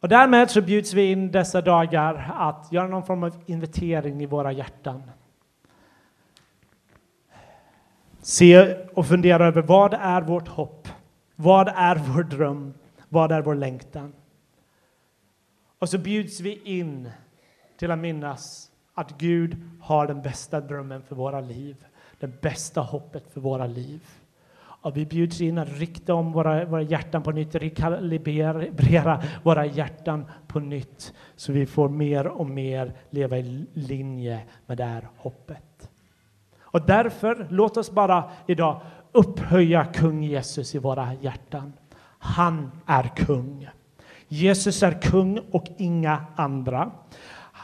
Och 0.00 0.08
därmed 0.08 0.50
så 0.50 0.62
bjuds 0.62 0.94
vi 0.94 1.10
in 1.10 1.30
dessa 1.30 1.60
dagar 1.60 2.34
att 2.38 2.72
göra 2.72 2.86
någon 2.86 3.06
form 3.06 3.22
av 3.22 3.42
inventering 3.46 4.22
i 4.22 4.26
våra 4.26 4.52
hjärtan. 4.52 5.02
Se 8.20 8.74
och 8.94 9.06
fundera 9.06 9.46
över 9.46 9.62
vad 9.62 9.94
är 9.94 10.22
vårt 10.22 10.48
hopp? 10.48 10.88
Vad 11.36 11.68
är 11.68 11.96
vår 11.96 12.22
dröm? 12.22 12.74
Vad 13.08 13.32
är 13.32 13.42
vår 13.42 13.54
längtan? 13.54 14.12
Och 15.78 15.88
så 15.88 15.98
bjuds 15.98 16.40
vi 16.40 16.60
in 16.64 17.10
till 17.76 17.90
att 17.90 17.98
minnas 17.98 18.70
att 18.94 19.18
Gud 19.18 19.56
har 19.80 20.06
den 20.06 20.22
bästa 20.22 20.60
drömmen 20.60 21.02
för 21.02 21.16
våra 21.16 21.40
liv, 21.40 21.84
det 22.18 22.40
bästa 22.40 22.80
hoppet 22.80 23.32
för 23.32 23.40
våra 23.40 23.66
liv. 23.66 24.00
Och 24.80 24.96
vi 24.96 25.06
bjuds 25.06 25.40
in 25.40 25.58
att 25.58 25.78
rikta 25.78 26.14
om 26.14 26.32
våra, 26.32 26.64
våra 26.64 26.82
hjärtan 26.82 27.22
på 27.22 27.30
nytt, 27.30 27.54
rekalibrera 27.54 29.22
våra 29.42 29.66
hjärtan 29.66 30.24
på 30.46 30.60
nytt 30.60 31.14
så 31.36 31.52
vi 31.52 31.66
får 31.66 31.88
mer 31.88 32.26
och 32.26 32.46
mer 32.46 32.92
leva 33.10 33.38
i 33.38 33.66
linje 33.72 34.40
med 34.66 34.76
det 34.76 34.84
här 34.84 35.08
hoppet. 35.16 35.90
Och 36.60 36.86
därför, 36.86 37.46
låt 37.50 37.76
oss 37.76 37.90
bara 37.90 38.30
idag 38.46 38.80
upphöja 39.12 39.84
kung 39.84 40.22
Jesus 40.22 40.74
i 40.74 40.78
våra 40.78 41.14
hjärtan. 41.14 41.72
Han 42.18 42.70
är 42.86 43.02
kung. 43.16 43.68
Jesus 44.28 44.82
är 44.82 45.02
kung 45.02 45.38
och 45.50 45.66
inga 45.76 46.24
andra. 46.36 46.90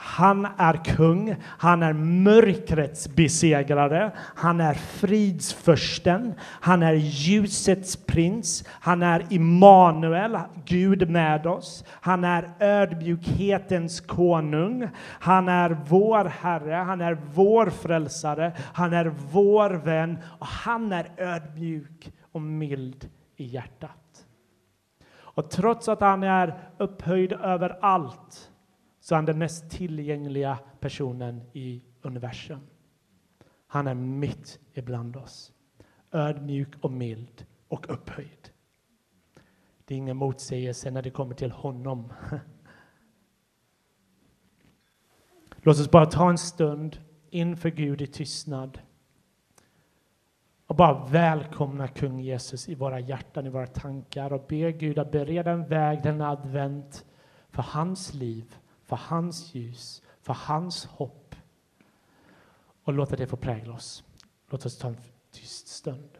Han 0.06 0.46
är 0.56 0.84
kung, 0.84 1.36
han 1.42 1.82
är 1.82 1.92
mörkrets 1.92 3.08
besegrare, 3.08 4.12
han 4.16 4.60
är 4.60 4.74
fridsförsten, 4.74 6.34
han 6.40 6.82
är 6.82 6.92
ljusets 6.92 7.96
prins, 7.96 8.64
han 8.68 9.02
är 9.02 9.26
Immanuel, 9.30 10.38
Gud 10.64 11.10
med 11.10 11.46
oss, 11.46 11.84
han 11.90 12.24
är 12.24 12.50
ödmjukhetens 12.60 14.00
konung, 14.00 14.88
han 15.20 15.48
är 15.48 15.76
vår 15.88 16.24
Herre, 16.24 16.74
han 16.74 17.00
är 17.00 17.18
vår 17.34 17.70
frälsare, 17.70 18.52
han 18.72 18.92
är 18.92 19.12
vår 19.32 19.70
vän 19.70 20.18
och 20.38 20.46
han 20.46 20.92
är 20.92 21.10
ödmjuk 21.16 22.12
och 22.32 22.42
mild 22.42 23.10
i 23.36 23.44
hjärtat. 23.44 24.26
Och 25.16 25.50
trots 25.50 25.88
att 25.88 26.00
han 26.00 26.22
är 26.22 26.58
upphöjd 26.78 27.32
över 27.32 27.78
allt 27.80 28.50
så 29.04 29.14
är 29.14 29.16
han 29.16 29.24
den 29.24 29.38
mest 29.38 29.70
tillgängliga 29.70 30.58
personen 30.80 31.42
i 31.52 31.82
universum. 32.02 32.60
Han 33.66 33.86
är 33.86 33.94
mitt 33.94 34.60
ibland 34.74 35.16
oss, 35.16 35.52
ödmjuk 36.12 36.68
och 36.80 36.92
mild 36.92 37.46
och 37.68 37.90
upphöjd. 37.90 38.50
Det 39.84 39.94
är 39.94 39.98
ingen 39.98 40.16
motsägelse 40.16 40.90
när 40.90 41.02
det 41.02 41.10
kommer 41.10 41.34
till 41.34 41.50
honom. 41.50 42.12
Låt 45.56 45.80
oss 45.80 45.90
bara 45.90 46.06
ta 46.06 46.30
en 46.30 46.38
stund 46.38 46.98
inför 47.30 47.70
Gud 47.70 48.02
i 48.02 48.06
tystnad 48.06 48.78
och 50.66 50.76
bara 50.76 51.06
välkomna 51.06 51.88
kung 51.88 52.20
Jesus 52.20 52.68
i 52.68 52.74
våra 52.74 53.00
hjärtan, 53.00 53.46
i 53.46 53.50
våra 53.50 53.66
tankar 53.66 54.32
och 54.32 54.46
be 54.48 54.72
Gud 54.72 54.98
att 54.98 55.12
bereda 55.12 55.50
en 55.50 55.68
väg 55.68 56.02
denna 56.02 56.30
advent 56.30 57.04
för 57.50 57.62
hans 57.62 58.14
liv 58.14 58.54
för 58.84 58.96
hans 58.96 59.54
ljus, 59.54 60.02
för 60.20 60.34
hans 60.34 60.84
hopp. 60.84 61.34
Och 62.84 62.92
låta 62.92 63.16
det 63.16 63.26
få 63.26 63.36
prägla 63.36 63.74
oss. 63.74 64.04
Låt 64.48 64.66
oss 64.66 64.78
ta 64.78 64.88
en 64.88 64.96
tyst 65.30 65.68
stund. 65.68 66.18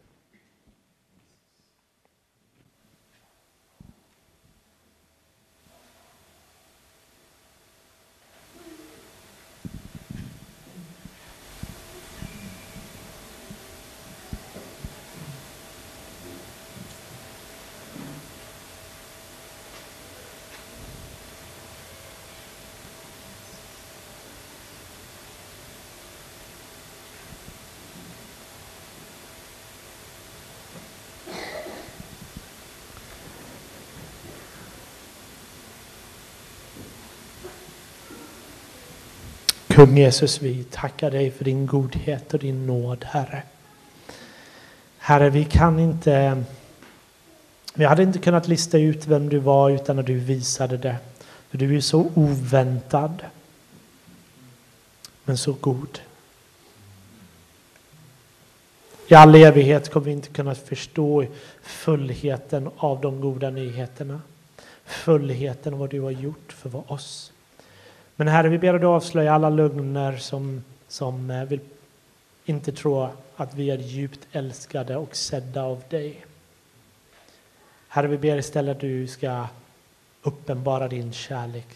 Kung 39.74 39.96
Jesus, 39.96 40.42
vi 40.42 40.64
tackar 40.64 41.10
dig 41.10 41.30
för 41.30 41.44
din 41.44 41.66
godhet 41.66 42.34
och 42.34 42.40
din 42.40 42.66
nåd, 42.66 43.04
Herre. 43.04 43.42
Herre, 44.98 45.30
vi 45.30 45.44
kan 45.44 45.78
inte... 45.78 46.44
Vi 47.74 47.84
hade 47.84 48.02
inte 48.02 48.18
kunnat 48.18 48.48
lista 48.48 48.78
ut 48.78 49.06
vem 49.06 49.28
du 49.28 49.38
var 49.38 49.70
utan 49.70 49.98
att 49.98 50.06
du 50.06 50.14
visade 50.14 50.76
det. 50.76 50.96
För 51.48 51.58
du 51.58 51.76
är 51.76 51.80
så 51.80 52.10
oväntad, 52.14 53.22
men 55.24 55.38
så 55.38 55.52
god. 55.52 55.98
I 59.08 59.14
all 59.14 59.34
evighet 59.34 59.90
kommer 59.90 60.06
vi 60.06 60.12
inte 60.12 60.28
kunna 60.28 60.54
förstå 60.54 61.26
fullheten 61.62 62.70
av 62.76 63.00
de 63.00 63.20
goda 63.20 63.50
nyheterna. 63.50 64.20
Fullheten 64.84 65.72
av 65.72 65.78
vad 65.80 65.90
du 65.90 66.00
har 66.00 66.10
gjort 66.10 66.52
för 66.52 66.92
oss. 66.92 67.34
Men 68.16 68.29
Herre, 68.29 68.48
vi 68.48 68.59
ber 68.59 68.74
att 68.74 68.81
du 68.81 68.87
avslöjar 68.87 69.35
alla 69.35 69.50
lögner 69.50 70.16
som, 70.16 70.64
som 70.88 71.31
eh, 71.31 71.44
vill 71.44 71.61
inte 72.44 72.72
tro 72.72 73.09
att 73.37 73.55
vi 73.55 73.70
är 73.70 73.79
djupt 73.79 74.27
älskade 74.33 74.96
och 74.96 75.16
sedda 75.16 75.62
av 75.62 75.83
dig. 75.88 76.27
Herre, 77.88 78.07
vi 78.07 78.18
ber 78.18 78.37
istället 78.37 78.77
att 78.77 78.81
du 78.81 79.07
ska 79.07 79.46
uppenbara 80.22 80.88
din 80.88 81.12
kärlek 81.12 81.66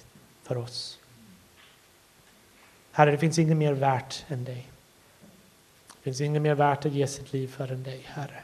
för 0.42 0.56
oss. 0.56 0.98
Herre, 2.92 3.10
det 3.10 3.18
finns 3.18 3.38
inget 3.38 3.56
mer 3.56 3.72
värt 3.72 4.24
än 4.28 4.44
dig. 4.44 4.66
Det 5.86 6.02
finns 6.02 6.20
inget 6.20 6.42
mer 6.42 6.54
värt 6.54 6.86
att 6.86 6.92
ge 6.92 7.06
sitt 7.06 7.32
liv 7.32 7.48
för 7.48 7.72
än 7.72 7.82
dig, 7.82 8.02
Herre. 8.06 8.42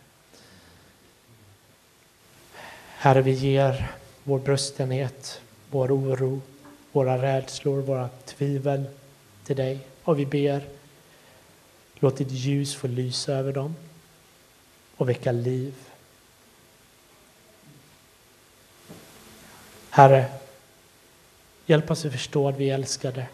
Herre, 2.96 3.22
vi 3.22 3.30
ger 3.30 3.90
vår 4.24 4.38
bröstenhet, 4.38 5.40
vår 5.70 5.92
oro, 5.92 6.40
våra 6.94 7.22
rädslor, 7.22 7.82
våra 7.82 8.08
tvivel 8.24 8.84
till 9.44 9.56
dig. 9.56 9.78
Och 10.02 10.18
vi 10.18 10.26
ber, 10.26 10.68
låt 11.94 12.16
ditt 12.16 12.30
ljus 12.30 12.74
få 12.74 12.86
lysa 12.86 13.32
över 13.32 13.52
dem 13.52 13.76
och 14.96 15.08
väcka 15.08 15.32
liv. 15.32 15.74
Herre, 19.90 20.26
hjälp 21.66 21.90
oss 21.90 22.04
att 22.04 22.12
förstå 22.12 22.48
att 22.48 22.56
vi 22.56 22.70
älskar 22.70 23.08
älskade 23.08 23.28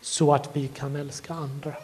så 0.00 0.34
att 0.34 0.50
vi 0.52 0.68
kan 0.68 0.96
älska 0.96 1.34
andra. 1.34 1.74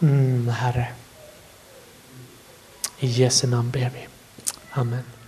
Mm, 0.00 0.48
herre. 0.48 0.92
I 2.98 3.06
Jesu 3.06 3.46
namn 3.46 3.70
ber 3.70 3.90
vi. 3.90 4.06
Amen. 4.70 5.19